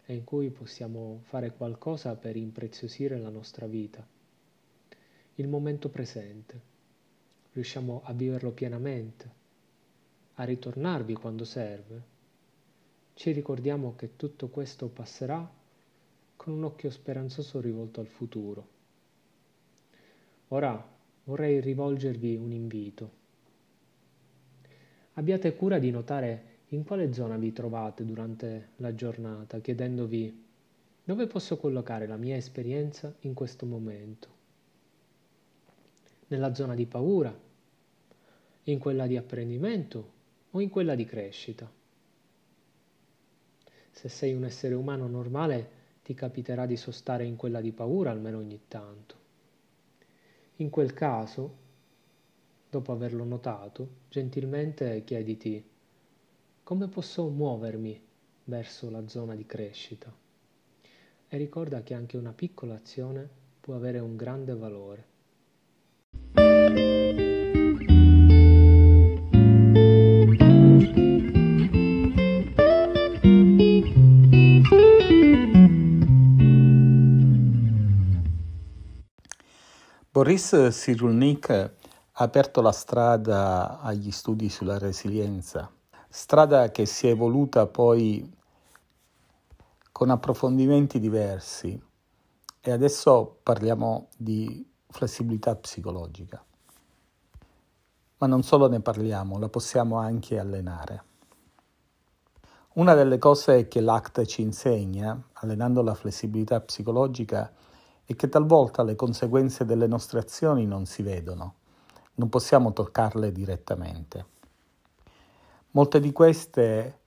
e 0.06 0.14
in 0.14 0.22
cui 0.22 0.50
possiamo 0.50 1.18
fare 1.24 1.52
qualcosa 1.52 2.14
per 2.14 2.36
impreziosire 2.36 3.18
la 3.18 3.28
nostra 3.28 3.66
vita. 3.66 4.06
Il 5.34 5.48
momento 5.48 5.88
presente. 5.88 6.60
Riusciamo 7.54 8.02
a 8.04 8.12
viverlo 8.12 8.52
pienamente, 8.52 9.30
a 10.34 10.44
ritornarvi 10.44 11.14
quando 11.14 11.42
serve. 11.42 12.09
Ci 13.20 13.32
ricordiamo 13.32 13.96
che 13.96 14.16
tutto 14.16 14.48
questo 14.48 14.88
passerà 14.88 15.46
con 16.36 16.54
un 16.54 16.64
occhio 16.64 16.88
speranzoso 16.88 17.60
rivolto 17.60 18.00
al 18.00 18.06
futuro. 18.06 18.66
Ora 20.48 20.82
vorrei 21.24 21.60
rivolgervi 21.60 22.36
un 22.36 22.50
invito. 22.50 23.10
Abbiate 25.12 25.54
cura 25.54 25.78
di 25.78 25.90
notare 25.90 26.60
in 26.68 26.82
quale 26.82 27.12
zona 27.12 27.36
vi 27.36 27.52
trovate 27.52 28.06
durante 28.06 28.70
la 28.76 28.94
giornata, 28.94 29.58
chiedendovi 29.58 30.44
dove 31.04 31.26
posso 31.26 31.58
collocare 31.58 32.06
la 32.06 32.16
mia 32.16 32.36
esperienza 32.36 33.14
in 33.20 33.34
questo 33.34 33.66
momento. 33.66 34.28
Nella 36.28 36.54
zona 36.54 36.74
di 36.74 36.86
paura, 36.86 37.38
in 38.62 38.78
quella 38.78 39.06
di 39.06 39.18
apprendimento 39.18 40.12
o 40.52 40.60
in 40.62 40.70
quella 40.70 40.94
di 40.94 41.04
crescita. 41.04 41.79
Se 44.00 44.08
sei 44.08 44.32
un 44.32 44.44
essere 44.44 44.72
umano 44.72 45.06
normale, 45.06 45.70
ti 46.02 46.14
capiterà 46.14 46.64
di 46.64 46.78
sostare 46.78 47.26
in 47.26 47.36
quella 47.36 47.60
di 47.60 47.70
paura 47.70 48.10
almeno 48.10 48.38
ogni 48.38 48.58
tanto. 48.66 49.14
In 50.56 50.70
quel 50.70 50.94
caso, 50.94 51.54
dopo 52.70 52.92
averlo 52.92 53.24
notato, 53.24 53.88
gentilmente 54.08 55.04
chiediti 55.04 55.62
come 56.62 56.88
posso 56.88 57.28
muovermi 57.28 58.02
verso 58.44 58.88
la 58.88 59.06
zona 59.06 59.34
di 59.34 59.44
crescita? 59.44 60.10
E 61.28 61.36
ricorda 61.36 61.82
che 61.82 61.92
anche 61.92 62.16
una 62.16 62.32
piccola 62.32 62.76
azione 62.76 63.28
può 63.60 63.74
avere 63.74 63.98
un 63.98 64.16
grande 64.16 64.56
valore. 64.56 65.08
Boris 80.20 80.68
Cyrulnik 80.72 81.48
ha 81.48 81.72
aperto 82.12 82.60
la 82.60 82.72
strada 82.72 83.80
agli 83.80 84.10
studi 84.10 84.50
sulla 84.50 84.76
resilienza 84.76 85.72
strada 86.10 86.70
che 86.70 86.84
si 86.84 87.06
è 87.06 87.10
evoluta 87.12 87.66
poi 87.66 88.30
con 89.90 90.10
approfondimenti 90.10 91.00
diversi 91.00 91.82
e 92.60 92.70
adesso 92.70 93.38
parliamo 93.42 94.08
di 94.14 94.62
flessibilità 94.90 95.56
psicologica. 95.56 96.44
Ma 98.18 98.26
non 98.26 98.42
solo 98.42 98.68
ne 98.68 98.80
parliamo, 98.80 99.38
la 99.38 99.48
possiamo 99.48 99.96
anche 99.96 100.38
allenare. 100.38 101.04
Una 102.74 102.92
delle 102.92 103.16
cose 103.16 103.68
che 103.68 103.80
l'ACT 103.80 104.26
ci 104.26 104.42
insegna, 104.42 105.18
allenando 105.32 105.80
la 105.80 105.94
flessibilità 105.94 106.60
psicologica, 106.60 107.50
è 107.50 107.69
che 108.16 108.28
talvolta 108.28 108.82
le 108.82 108.96
conseguenze 108.96 109.64
delle 109.64 109.86
nostre 109.86 110.18
azioni 110.18 110.66
non 110.66 110.86
si 110.86 111.02
vedono, 111.02 111.54
non 112.14 112.28
possiamo 112.28 112.72
toccarle 112.72 113.32
direttamente. 113.32 114.26
Molte 115.72 116.00
di 116.00 116.12
queste 116.12 116.98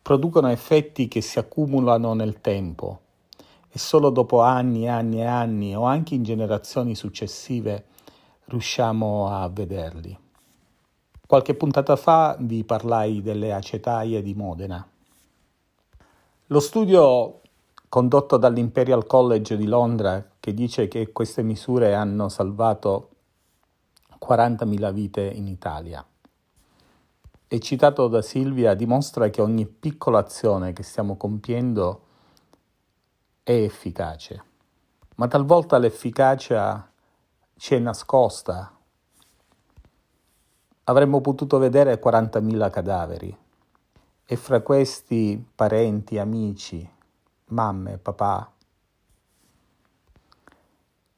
producono 0.00 0.48
effetti 0.48 1.08
che 1.08 1.20
si 1.20 1.38
accumulano 1.38 2.14
nel 2.14 2.40
tempo 2.40 3.00
e 3.68 3.78
solo 3.78 4.10
dopo 4.10 4.40
anni 4.40 4.84
e 4.84 4.88
anni 4.88 5.20
e 5.20 5.26
anni 5.26 5.76
o 5.76 5.82
anche 5.82 6.14
in 6.14 6.22
generazioni 6.22 6.94
successive 6.94 7.86
riusciamo 8.46 9.28
a 9.28 9.48
vederli. 9.48 10.16
Qualche 11.26 11.54
puntata 11.54 11.96
fa 11.96 12.36
vi 12.38 12.64
parlai 12.64 13.20
delle 13.20 13.52
acetaie 13.52 14.22
di 14.22 14.32
Modena. 14.34 14.88
Lo 16.46 16.60
studio 16.60 17.40
condotto 17.96 18.36
dall'Imperial 18.36 19.06
College 19.06 19.56
di 19.56 19.64
Londra, 19.64 20.22
che 20.38 20.52
dice 20.52 20.86
che 20.86 21.12
queste 21.12 21.42
misure 21.42 21.94
hanno 21.94 22.28
salvato 22.28 23.08
40.000 24.20 24.92
vite 24.92 25.22
in 25.22 25.46
Italia. 25.46 26.06
E 27.48 27.58
citato 27.58 28.06
da 28.08 28.20
Silvia 28.20 28.74
dimostra 28.74 29.30
che 29.30 29.40
ogni 29.40 29.64
piccola 29.64 30.18
azione 30.18 30.74
che 30.74 30.82
stiamo 30.82 31.16
compiendo 31.16 32.02
è 33.42 33.52
efficace, 33.52 34.44
ma 35.14 35.26
talvolta 35.26 35.78
l'efficacia 35.78 36.92
ci 37.56 37.74
è 37.76 37.78
nascosta. 37.78 38.76
Avremmo 40.84 41.22
potuto 41.22 41.56
vedere 41.56 41.98
40.000 41.98 42.70
cadaveri. 42.70 43.38
E 44.26 44.36
fra 44.36 44.60
questi 44.60 45.42
parenti, 45.54 46.18
amici, 46.18 46.92
mamme, 47.48 47.98
papà, 47.98 48.52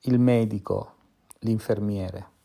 il 0.03 0.19
medico, 0.19 0.95
l'infermiere 1.41 2.37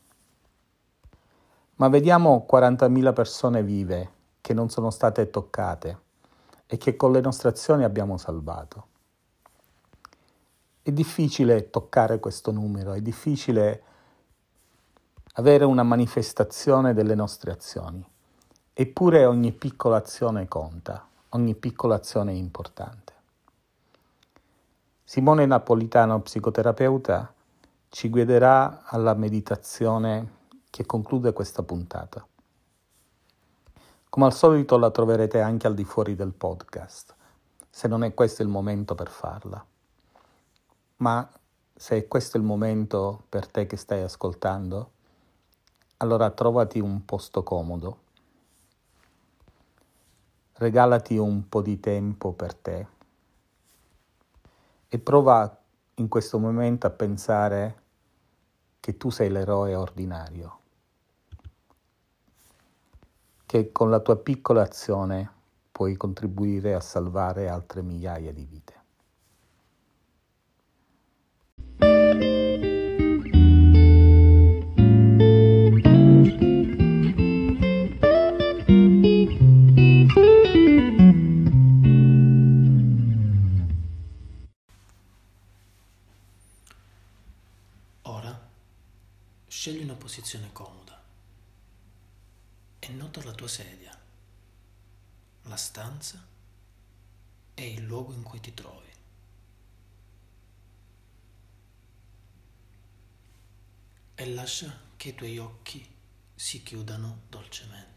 ma 1.76 1.88
vediamo 1.88 2.46
40.000 2.50 3.12
persone 3.12 3.62
vive 3.62 4.12
che 4.40 4.54
non 4.54 4.68
sono 4.70 4.90
state 4.90 5.30
toccate 5.30 6.02
e 6.66 6.76
che 6.76 6.96
con 6.96 7.12
le 7.12 7.20
nostre 7.20 7.48
azioni 7.48 7.82
abbiamo 7.82 8.16
salvato. 8.16 8.86
È 10.82 10.92
difficile 10.92 11.70
toccare 11.70 12.20
questo 12.20 12.52
numero, 12.52 12.92
è 12.92 13.00
difficile 13.00 13.82
avere 15.34 15.64
una 15.64 15.82
manifestazione 15.82 16.94
delle 16.94 17.14
nostre 17.14 17.50
azioni. 17.50 18.06
Eppure 18.72 19.24
ogni 19.24 19.52
piccola 19.52 19.96
azione 19.96 20.46
conta, 20.46 21.06
ogni 21.30 21.54
piccola 21.54 21.96
azione 21.96 22.32
è 22.32 22.36
importante. 22.36 23.03
Simone 25.06 25.44
Napolitano, 25.44 26.22
psicoterapeuta, 26.22 27.30
ci 27.90 28.08
guiderà 28.08 28.84
alla 28.86 29.12
meditazione 29.12 30.36
che 30.70 30.86
conclude 30.86 31.34
questa 31.34 31.62
puntata. 31.62 32.26
Come 34.08 34.24
al 34.24 34.32
solito 34.32 34.78
la 34.78 34.90
troverete 34.90 35.42
anche 35.42 35.66
al 35.66 35.74
di 35.74 35.84
fuori 35.84 36.14
del 36.16 36.32
podcast, 36.32 37.14
se 37.68 37.86
non 37.86 38.02
è 38.02 38.14
questo 38.14 38.40
il 38.40 38.48
momento 38.48 38.94
per 38.94 39.10
farla. 39.10 39.62
Ma 40.96 41.30
se 41.74 41.96
è 41.98 42.08
questo 42.08 42.38
il 42.38 42.42
momento 42.42 43.24
per 43.28 43.46
te 43.46 43.66
che 43.66 43.76
stai 43.76 44.00
ascoltando, 44.00 44.90
allora 45.98 46.30
trovati 46.30 46.80
un 46.80 47.04
posto 47.04 47.42
comodo, 47.42 47.98
regalati 50.54 51.18
un 51.18 51.46
po' 51.46 51.60
di 51.60 51.78
tempo 51.78 52.32
per 52.32 52.54
te 52.54 52.93
e 54.94 55.00
prova 55.00 55.60
in 55.94 56.06
questo 56.06 56.38
momento 56.38 56.86
a 56.86 56.90
pensare 56.90 57.82
che 58.78 58.96
tu 58.96 59.10
sei 59.10 59.28
l'eroe 59.28 59.74
ordinario, 59.74 60.58
che 63.44 63.72
con 63.72 63.90
la 63.90 63.98
tua 63.98 64.16
piccola 64.16 64.62
azione 64.62 65.28
puoi 65.72 65.96
contribuire 65.96 66.74
a 66.74 66.80
salvare 66.80 67.48
altre 67.48 67.82
migliaia 67.82 68.32
di 68.32 68.44
vite. 68.44 68.83
Posizione 90.34 90.52
comoda 90.52 91.02
e 92.80 92.88
nota 92.88 93.22
la 93.22 93.32
tua 93.32 93.48
sedia, 93.48 93.96
la 95.42 95.56
stanza 95.56 96.26
e 97.54 97.72
il 97.72 97.84
luogo 97.84 98.12
in 98.12 98.22
cui 98.22 98.40
ti 98.40 98.52
trovi. 98.52 98.92
E 104.16 104.26
lascia 104.26 104.80
che 104.96 105.08
i 105.10 105.14
tuoi 105.14 105.38
occhi 105.38 105.94
si 106.34 106.62
chiudano 106.62 107.22
dolcemente. 107.28 107.92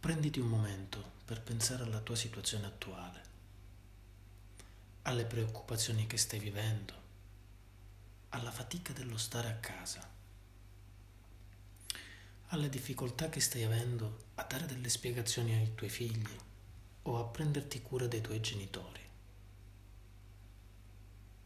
Prenditi 0.00 0.38
un 0.38 0.48
momento 0.48 1.12
per 1.24 1.42
pensare 1.42 1.82
alla 1.82 2.00
tua 2.00 2.16
situazione 2.16 2.66
attuale 2.66 3.27
alle 5.08 5.24
preoccupazioni 5.24 6.06
che 6.06 6.18
stai 6.18 6.38
vivendo, 6.38 6.92
alla 8.28 8.50
fatica 8.50 8.92
dello 8.92 9.16
stare 9.16 9.48
a 9.48 9.54
casa, 9.54 10.06
alle 12.48 12.68
difficoltà 12.68 13.30
che 13.30 13.40
stai 13.40 13.62
avendo 13.62 14.26
a 14.34 14.42
dare 14.42 14.66
delle 14.66 14.90
spiegazioni 14.90 15.54
ai 15.54 15.74
tuoi 15.74 15.88
figli 15.88 16.36
o 17.04 17.18
a 17.18 17.24
prenderti 17.24 17.80
cura 17.80 18.06
dei 18.06 18.20
tuoi 18.20 18.42
genitori. 18.42 19.00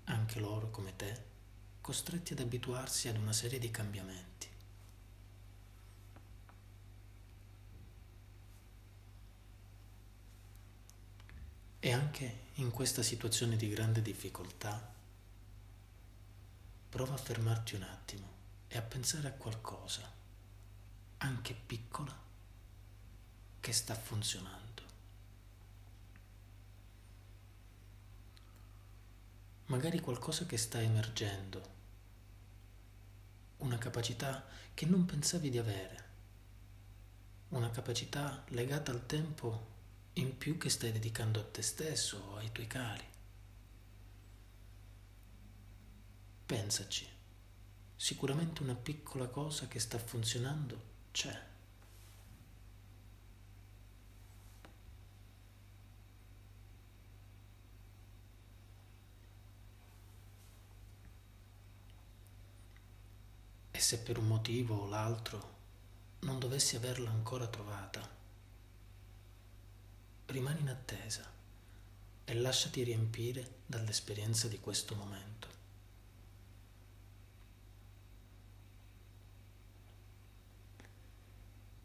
Anche 0.07 0.41
loro, 0.41 0.71
come 0.71 0.97
te, 0.97 1.23
costretti 1.81 2.33
ad 2.33 2.41
abituarsi 2.41 3.07
ad 3.07 3.17
una 3.17 3.33
serie 3.33 3.61
di 3.61 3.71
cambiamenti. 3.71 4.32
E 11.85 11.93
anche 11.93 12.43
in 12.55 12.71
questa 12.71 13.03
situazione 13.03 13.57
di 13.57 13.69
grande 13.69 14.03
difficoltà, 14.03 14.95
prova 16.89 17.15
a 17.15 17.17
fermarti 17.17 17.75
un 17.75 17.83
attimo 17.83 18.29
e 18.69 18.79
a 18.79 18.83
pensare 18.83 19.27
a 19.27 19.33
qualcosa, 19.33 20.09
anche 21.17 21.55
piccola, 21.55 22.17
che 23.59 23.73
sta 23.73 23.97
funzionando. 23.97 24.83
Magari 29.65 29.99
qualcosa 29.99 30.47
che 30.47 30.59
sta 30.59 30.81
emergendo, 30.81 31.71
una 33.57 33.79
capacità 33.79 34.47
che 34.73 34.87
non 34.87 35.05
pensavi 35.05 35.51
di 35.51 35.59
avere, 35.59 36.05
una 37.49 37.71
capacità 37.71 38.45
legata 38.51 38.93
al 38.93 39.05
tempo 39.05 39.72
in 40.15 40.37
più 40.37 40.59
che 40.59 40.69
stai 40.69 40.93
dedicando 40.93 41.41
a 41.41 41.45
te 41.45 41.63
stesso 41.63 42.19
o 42.19 42.37
ai 42.37 42.53
tuoi 42.53 42.67
cari. 42.67 43.05
Pensaci, 46.45 47.09
sicuramente 47.97 48.63
una 48.63 48.75
piccola 48.75 49.29
cosa 49.29 49.67
che 49.69 49.79
sta 49.79 49.99
funzionando 49.99 50.91
c'è. 51.13 51.51
E 63.71 63.81
se 63.81 63.99
per 64.01 64.19
un 64.19 64.27
motivo 64.27 64.77
o 64.77 64.89
l'altro 64.89 65.61
non 66.21 66.39
dovessi 66.39 66.77
averla 66.77 67.11
ancora 67.11 67.47
trovata, 67.47 68.21
rimani 70.27 70.61
in 70.61 70.69
attesa 70.69 71.31
e 72.25 72.35
lasciati 72.35 72.83
riempire 72.83 73.61
dall'esperienza 73.67 74.49
di 74.49 74.59
questo 74.61 74.95
momento. 74.95 75.49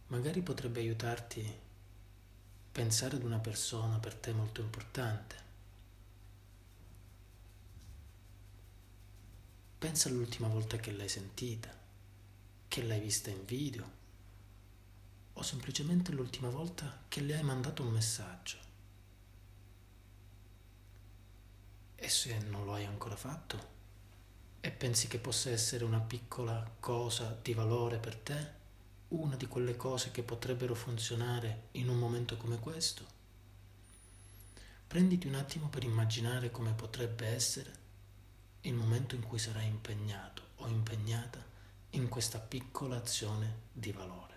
Magari 0.08 0.42
potrebbe 0.42 0.80
aiutarti 0.80 1.60
pensare 2.72 3.18
ad 3.18 3.24
una 3.24 3.40
persona 3.40 3.98
per 4.00 4.16
te 4.16 4.32
molto 4.32 4.62
importante. 4.62 5.36
Pensa 9.80 10.08
all'ultima 10.10 10.48
volta 10.48 10.78
che 10.78 10.92
l'hai 10.92 11.10
sentita, 11.10 11.76
che 12.68 12.84
l'hai 12.84 13.00
vista 13.00 13.30
in 13.30 13.44
video 13.46 13.97
o 15.38 15.44
semplicemente 15.44 16.12
l'ultima 16.12 16.50
volta 16.50 17.04
che 17.08 17.22
le 17.22 17.36
hai 17.36 17.44
mandato 17.44 17.84
un 17.84 17.90
messaggio. 17.90 18.58
E 21.96 22.10
se 22.10 22.38
non 22.40 22.66
lo 22.66 22.74
hai 22.74 22.86
ancora 22.86 23.16
fatto 23.16 23.76
e 24.60 24.72
pensi 24.72 25.08
che 25.08 25.20
possa 25.20 25.52
essere 25.52 25.84
una 25.84 26.00
piccola 26.00 26.76
cosa 26.80 27.38
di 27.40 27.54
valore 27.54 28.00
per 28.00 28.16
te, 28.16 28.56
una 29.10 29.36
di 29.36 29.48
quelle 29.48 29.76
cose 29.76 30.10
che 30.10 30.24
potrebbero 30.24 30.74
funzionare 30.74 31.68
in 31.74 31.90
un 31.90 31.98
momento 31.98 32.36
come 32.38 32.60
questo, 32.60 33.06
prenditi 34.88 35.28
un 35.28 35.36
attimo 35.36 35.68
per 35.68 35.84
immaginare 35.84 36.50
come 36.50 36.72
potrebbe 36.72 37.28
essere 37.28 37.86
il 38.62 38.74
momento 38.74 39.14
in 39.14 39.22
cui 39.22 39.38
sarai 39.38 39.68
impegnato 39.68 40.42
o 40.58 40.68
impegnata 40.68 41.46
in 41.92 42.10
questa 42.10 42.40
piccola 42.40 42.98
azione 42.98 43.66
di 43.72 43.92
valore. 43.92 44.37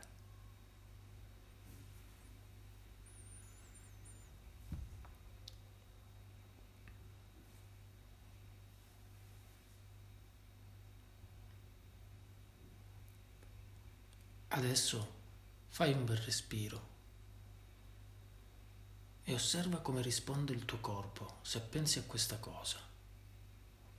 Adesso 14.52 15.18
fai 15.68 15.92
un 15.92 16.04
bel 16.04 16.16
respiro 16.16 16.88
e 19.22 19.32
osserva 19.32 19.78
come 19.78 20.02
risponde 20.02 20.52
il 20.52 20.64
tuo 20.64 20.78
corpo 20.78 21.38
se 21.42 21.60
pensi 21.60 22.00
a 22.00 22.02
questa 22.02 22.36
cosa, 22.38 22.80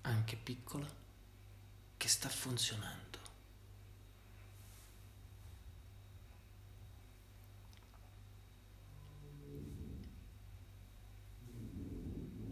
anche 0.02 0.36
piccola, 0.36 0.86
che 1.96 2.08
sta 2.10 2.28
funzionando. 2.28 3.20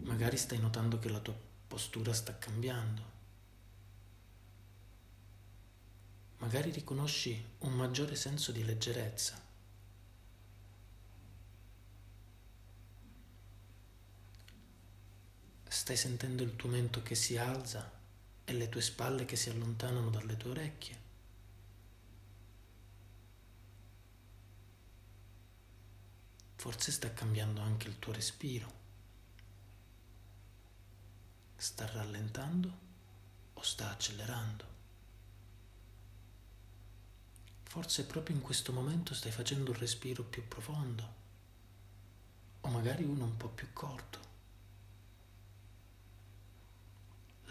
Magari 0.04 0.38
stai 0.38 0.58
notando 0.58 0.98
che 0.98 1.10
la 1.10 1.20
tua 1.20 1.36
postura 1.68 2.14
sta 2.14 2.38
cambiando 2.38 3.19
magari 6.40 6.70
riconosci 6.70 7.52
un 7.60 7.72
maggiore 7.72 8.16
senso 8.16 8.50
di 8.50 8.64
leggerezza. 8.64 9.48
Stai 15.68 15.96
sentendo 15.96 16.42
il 16.42 16.56
tuo 16.56 16.68
mento 16.68 17.02
che 17.02 17.14
si 17.14 17.36
alza 17.36 17.90
e 18.44 18.52
le 18.52 18.68
tue 18.68 18.80
spalle 18.80 19.24
che 19.24 19.36
si 19.36 19.50
allontanano 19.50 20.10
dalle 20.10 20.36
tue 20.36 20.50
orecchie. 20.50 20.98
Forse 26.56 26.92
sta 26.92 27.12
cambiando 27.12 27.60
anche 27.60 27.88
il 27.88 27.98
tuo 27.98 28.12
respiro. 28.12 28.78
Sta 31.56 31.86
rallentando 31.86 32.78
o 33.54 33.62
sta 33.62 33.90
accelerando? 33.90 34.79
Forse 37.70 38.04
proprio 38.04 38.34
in 38.34 38.42
questo 38.42 38.72
momento 38.72 39.14
stai 39.14 39.30
facendo 39.30 39.70
un 39.70 39.78
respiro 39.78 40.24
più 40.24 40.48
profondo 40.48 41.14
o 42.62 42.68
magari 42.68 43.04
uno 43.04 43.22
un 43.22 43.36
po' 43.36 43.46
più 43.46 43.72
corto. 43.72 44.18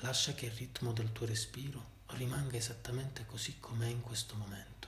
Lascia 0.01 0.33
che 0.33 0.47
il 0.47 0.51
ritmo 0.51 0.91
del 0.91 1.13
tuo 1.13 1.25
respiro 1.25 1.81
rimanga 2.07 2.57
esattamente 2.57 3.25
così 3.25 3.61
com'è 3.61 3.87
in 3.87 4.01
questo 4.01 4.35
momento. 4.35 4.87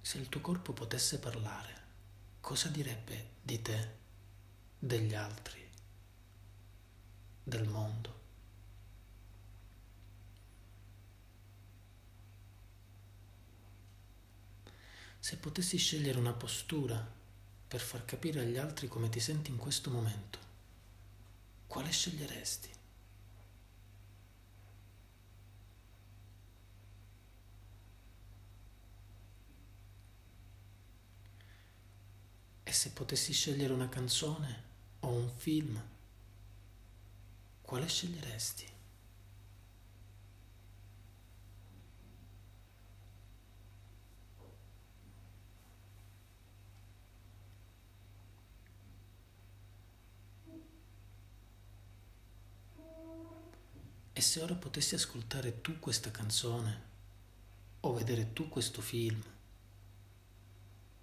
Se 0.00 0.16
il 0.16 0.30
tuo 0.30 0.40
corpo 0.40 0.72
potesse 0.72 1.18
parlare, 1.18 1.81
cosa 2.42 2.68
direbbe 2.68 3.36
di 3.40 3.62
te, 3.62 3.94
degli 4.76 5.14
altri, 5.14 5.64
del 7.44 7.68
mondo? 7.68 8.20
Se 15.20 15.36
potessi 15.36 15.76
scegliere 15.76 16.18
una 16.18 16.32
postura 16.32 17.00
per 17.68 17.80
far 17.80 18.04
capire 18.04 18.40
agli 18.40 18.56
altri 18.56 18.88
come 18.88 19.08
ti 19.08 19.20
senti 19.20 19.52
in 19.52 19.56
questo 19.56 19.88
momento, 19.90 20.38
quale 21.68 21.92
sceglieresti? 21.92 22.81
E 32.72 32.74
se 32.74 32.88
potessi 32.88 33.34
scegliere 33.34 33.70
una 33.74 33.90
canzone 33.90 34.62
o 35.00 35.08
un 35.08 35.28
film, 35.36 35.78
quale 37.60 37.86
sceglieresti? 37.86 38.66
E 54.14 54.20
se 54.22 54.40
ora 54.40 54.54
potessi 54.54 54.94
ascoltare 54.94 55.60
tu 55.60 55.78
questa 55.78 56.10
canzone 56.10 56.82
o 57.80 57.92
vedere 57.92 58.32
tu 58.32 58.48
questo 58.48 58.80
film, 58.80 59.22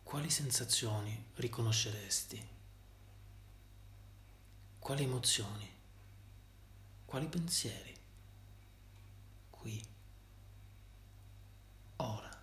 quali 0.10 0.32
sensazioni 0.32 1.26
riconosceresti? 1.36 2.48
Quali 4.80 5.04
emozioni? 5.04 5.70
Quali 7.06 7.28
pensieri? 7.28 7.94
Qui. 9.52 9.86
Ora. 11.98 12.38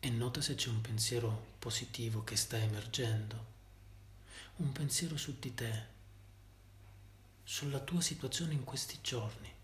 e 0.00 0.10
nota 0.10 0.40
se 0.40 0.54
c'è 0.54 0.70
un 0.70 0.80
pensiero 0.80 1.56
positivo 1.58 2.24
che 2.24 2.36
sta 2.36 2.56
emergendo, 2.56 3.57
un 4.58 4.72
pensiero 4.72 5.16
su 5.16 5.38
di 5.38 5.54
te, 5.54 5.86
sulla 7.44 7.78
tua 7.78 8.00
situazione 8.00 8.54
in 8.54 8.64
questi 8.64 8.98
giorni. 9.00 9.54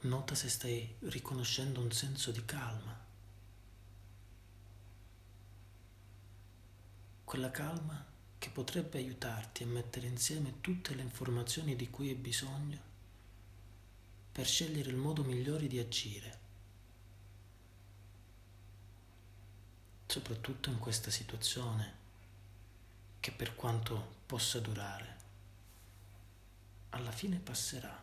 Nota 0.00 0.34
se 0.34 0.48
stai 0.48 0.96
riconoscendo 1.00 1.80
un 1.80 1.90
senso 1.90 2.30
di 2.30 2.44
calma. 2.44 3.02
Quella 7.24 7.50
calma 7.50 8.06
che 8.38 8.50
potrebbe 8.50 8.98
aiutarti 8.98 9.64
a 9.64 9.66
mettere 9.66 10.06
insieme 10.06 10.60
tutte 10.60 10.94
le 10.94 11.02
informazioni 11.02 11.74
di 11.74 11.90
cui 11.90 12.10
hai 12.10 12.14
bisogno 12.14 12.92
per 14.30 14.46
scegliere 14.46 14.90
il 14.90 14.96
modo 14.96 15.24
migliore 15.24 15.66
di 15.66 15.78
agire, 15.78 16.43
soprattutto 20.14 20.70
in 20.70 20.78
questa 20.78 21.10
situazione 21.10 21.92
che 23.18 23.32
per 23.32 23.56
quanto 23.56 24.18
possa 24.26 24.60
durare, 24.60 25.16
alla 26.90 27.10
fine 27.10 27.38
passerà 27.38 28.00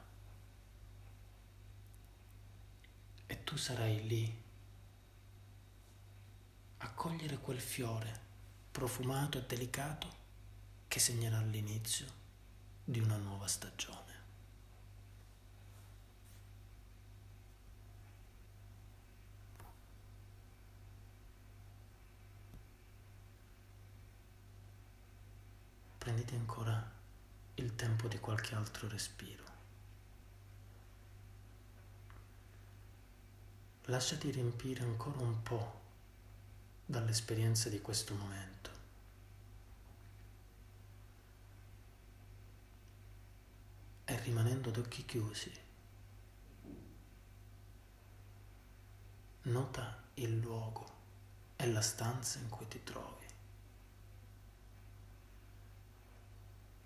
e 3.28 3.44
tu 3.46 3.56
sarai 3.56 4.06
lì 4.06 4.42
a 6.80 6.92
cogliere 6.92 7.38
quel 7.38 7.62
fiore 7.62 8.20
profumato 8.72 9.38
e 9.38 9.46
delicato 9.46 10.14
che 10.90 11.00
segnerà 11.00 11.40
l'inizio 11.40 12.08
di 12.84 13.00
una 13.00 13.16
nuova 13.16 13.48
stagione. 13.48 14.11
Prenditi 26.02 26.34
ancora 26.34 26.92
il 27.54 27.76
tempo 27.76 28.08
di 28.08 28.18
qualche 28.18 28.56
altro 28.56 28.88
respiro. 28.88 29.44
Lasciati 33.84 34.32
riempire 34.32 34.82
ancora 34.82 35.20
un 35.20 35.44
po' 35.44 35.80
dall'esperienza 36.88 37.70
di 37.70 37.80
questo 37.82 38.16
momento. 38.16 38.70
e 44.06 44.20
rimanendo 44.24 44.70
ad 44.70 44.78
occhi 44.78 45.06
chiusi, 45.06 45.54
nota 49.44 50.04
il 50.16 50.40
luogo 50.40 50.86
e 51.56 51.72
la 51.72 51.82
stanza 51.82 52.40
in 52.40 52.50
cui 52.50 52.68
ti 52.68 52.84
trovi 52.84 53.21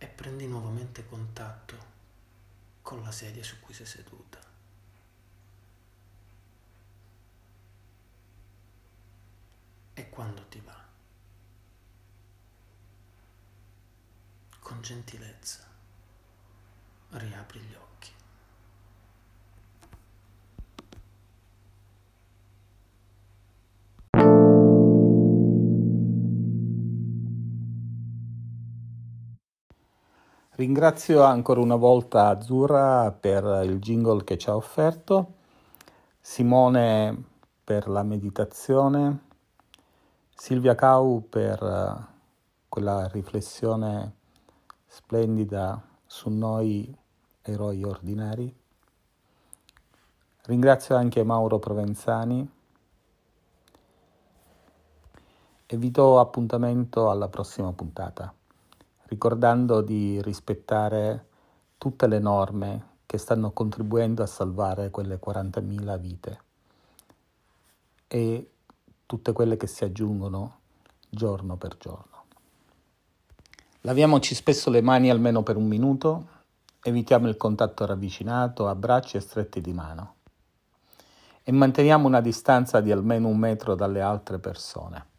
e 0.06 0.08
prendi 0.08 0.46
nuovamente 0.46 1.04
contatto 1.08 1.94
con 2.84 3.02
la 3.02 3.12
sedia 3.12 3.44
su 3.44 3.60
cui 3.60 3.74
sei 3.74 3.88
seduta. 3.88 4.40
E 9.96 10.10
quando 10.10 10.48
ti 10.48 10.62
va, 10.62 10.80
con 14.60 14.80
gentilezza, 14.82 15.66
riapri 17.10 17.60
gli 17.62 17.74
occhi. 17.74 18.12
Ringrazio 30.58 31.22
ancora 31.22 31.60
una 31.60 31.76
volta 31.76 32.30
Azzurra 32.30 33.12
per 33.12 33.44
il 33.66 33.78
jingle 33.80 34.24
che 34.24 34.38
ci 34.38 34.50
ha 34.50 34.56
offerto, 34.56 35.34
Simone 36.22 37.24
per 37.62 37.90
la 37.90 38.04
meditazione, 38.04 39.20
Silvia 40.34 40.74
Cau 40.74 41.28
per 41.28 41.62
eh, 41.62 42.06
quella 42.70 43.06
riflessione 43.08 44.16
splendida 44.86 45.86
su 46.06 46.30
noi 46.30 46.98
eroi 47.42 47.84
ordinari. 47.84 48.58
Ringrazio 50.44 50.96
anche 50.96 51.22
Mauro 51.24 51.60
Provenzani 51.60 52.50
e 55.66 55.78
vi 55.78 55.92
do 55.92 56.20
appuntamento 56.22 57.10
alla 57.10 57.28
prossima 57.28 57.74
puntata, 57.74 58.34
ricordando 59.08 59.82
di 59.82 60.22
rispettare 60.22 61.28
tutte 61.78 62.08
le 62.08 62.20
norme 62.20 62.94
che 63.06 63.18
stanno 63.18 63.52
contribuendo 63.52 64.24
a 64.24 64.28
salvare 64.28 64.90
quelle 64.90 65.20
40.000 65.24 66.00
vite 66.00 66.40
e 68.08 68.50
tutte 69.06 69.32
quelle 69.32 69.58
che 69.58 69.68
si 69.68 69.84
aggiungono 69.84 70.60
giorno 71.10 71.56
per 71.58 71.78
giorno. 71.78 72.24
Laviamoci 73.82 74.34
spesso 74.34 74.70
le 74.70 74.82
mani 74.82 75.10
almeno 75.10 75.44
per 75.44 75.58
un 75.58 75.68
minuto, 75.68 76.28
evitiamo 76.82 77.28
il 77.28 77.38
contatto 77.38 77.86
ravvicinato, 77.86 78.68
abbracci 78.68 79.18
e 79.18 79.20
stretti 79.20 79.62
di 79.62 79.74
mano 79.74 80.14
e 81.44 81.52
manteniamo 81.52 82.08
una 82.08 82.22
distanza 82.22 82.82
di 82.82 82.92
almeno 82.92 83.28
un 83.28 83.38
metro 83.38 83.76
dalle 83.76 84.02
altre 84.02 84.40
persone. 84.40 85.14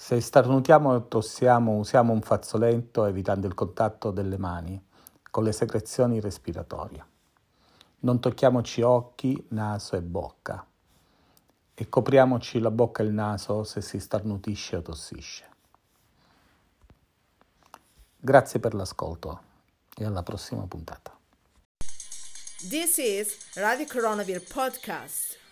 Se 0.00 0.20
starnutiamo 0.20 0.94
o 0.94 1.02
tossiamo 1.02 1.76
usiamo 1.76 2.12
un 2.14 2.22
fazzoletto 2.22 3.04
evitando 3.04 3.46
il 3.46 3.52
contatto 3.52 4.10
delle 4.10 4.38
mani 4.38 4.82
con 5.28 5.42
le 5.42 5.52
secrezioni 5.52 6.20
respiratorie. 6.20 7.04
Non 8.00 8.18
tocchiamoci 8.18 8.80
occhi, 8.80 9.46
naso 9.48 9.96
e 9.96 10.00
bocca 10.00 10.64
e 11.74 11.88
copriamoci 11.90 12.60
la 12.60 12.70
bocca 12.70 13.02
e 13.02 13.06
il 13.06 13.12
naso 13.12 13.64
se 13.64 13.82
si 13.82 13.98
starnutisce 13.98 14.76
o 14.76 14.82
tossisce. 14.82 15.48
Grazie 18.16 18.60
per 18.60 18.74
l'ascolto 18.74 19.42
e 19.94 20.04
alla 20.04 20.22
prossima 20.22 20.64
puntata. 20.66 21.14
This 22.68 22.96
is 22.98 23.36
Radio 23.56 23.84
Coronavirus 23.84 24.44
Podcast. 24.44 25.47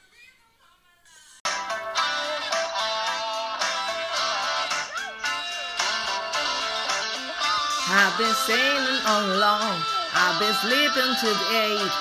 I've 7.89 8.18
been 8.18 8.34
sailing 8.34 9.01
all 9.07 9.24
along. 9.39 9.78
I've 10.12 10.41
been 10.41 10.55
sleeping 10.59 11.14
eight, 11.55 11.93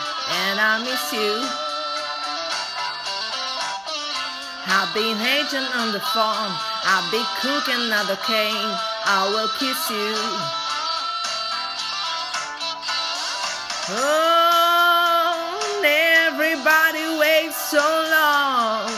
and 0.49 0.59
I 0.59 0.81
miss 0.81 1.13
you. 1.13 1.37
I've 4.65 4.91
been 4.95 5.15
hating 5.15 5.69
on 5.77 5.93
the 5.93 5.99
phone. 5.99 6.53
I've 6.89 7.11
been 7.11 7.25
cooking 7.37 7.85
another 7.85 8.17
cane. 8.25 8.73
I 9.05 9.29
will 9.29 9.47
kiss 9.61 9.77
you. 9.91 10.15
Oh, 13.93 15.81
everybody 15.85 17.19
waits 17.19 17.69
so 17.69 17.77
long. 18.09 18.89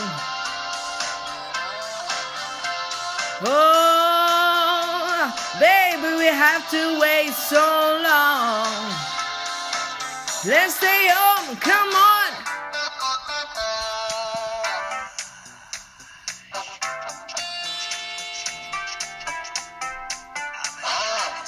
Oh, 3.44 3.67
have 6.38 6.70
to 6.70 7.00
wait 7.00 7.32
so 7.32 7.58
long. 8.00 8.64
Let's 10.46 10.76
stay 10.76 11.08
home, 11.10 11.56
come 11.56 11.88
on. 11.88 12.17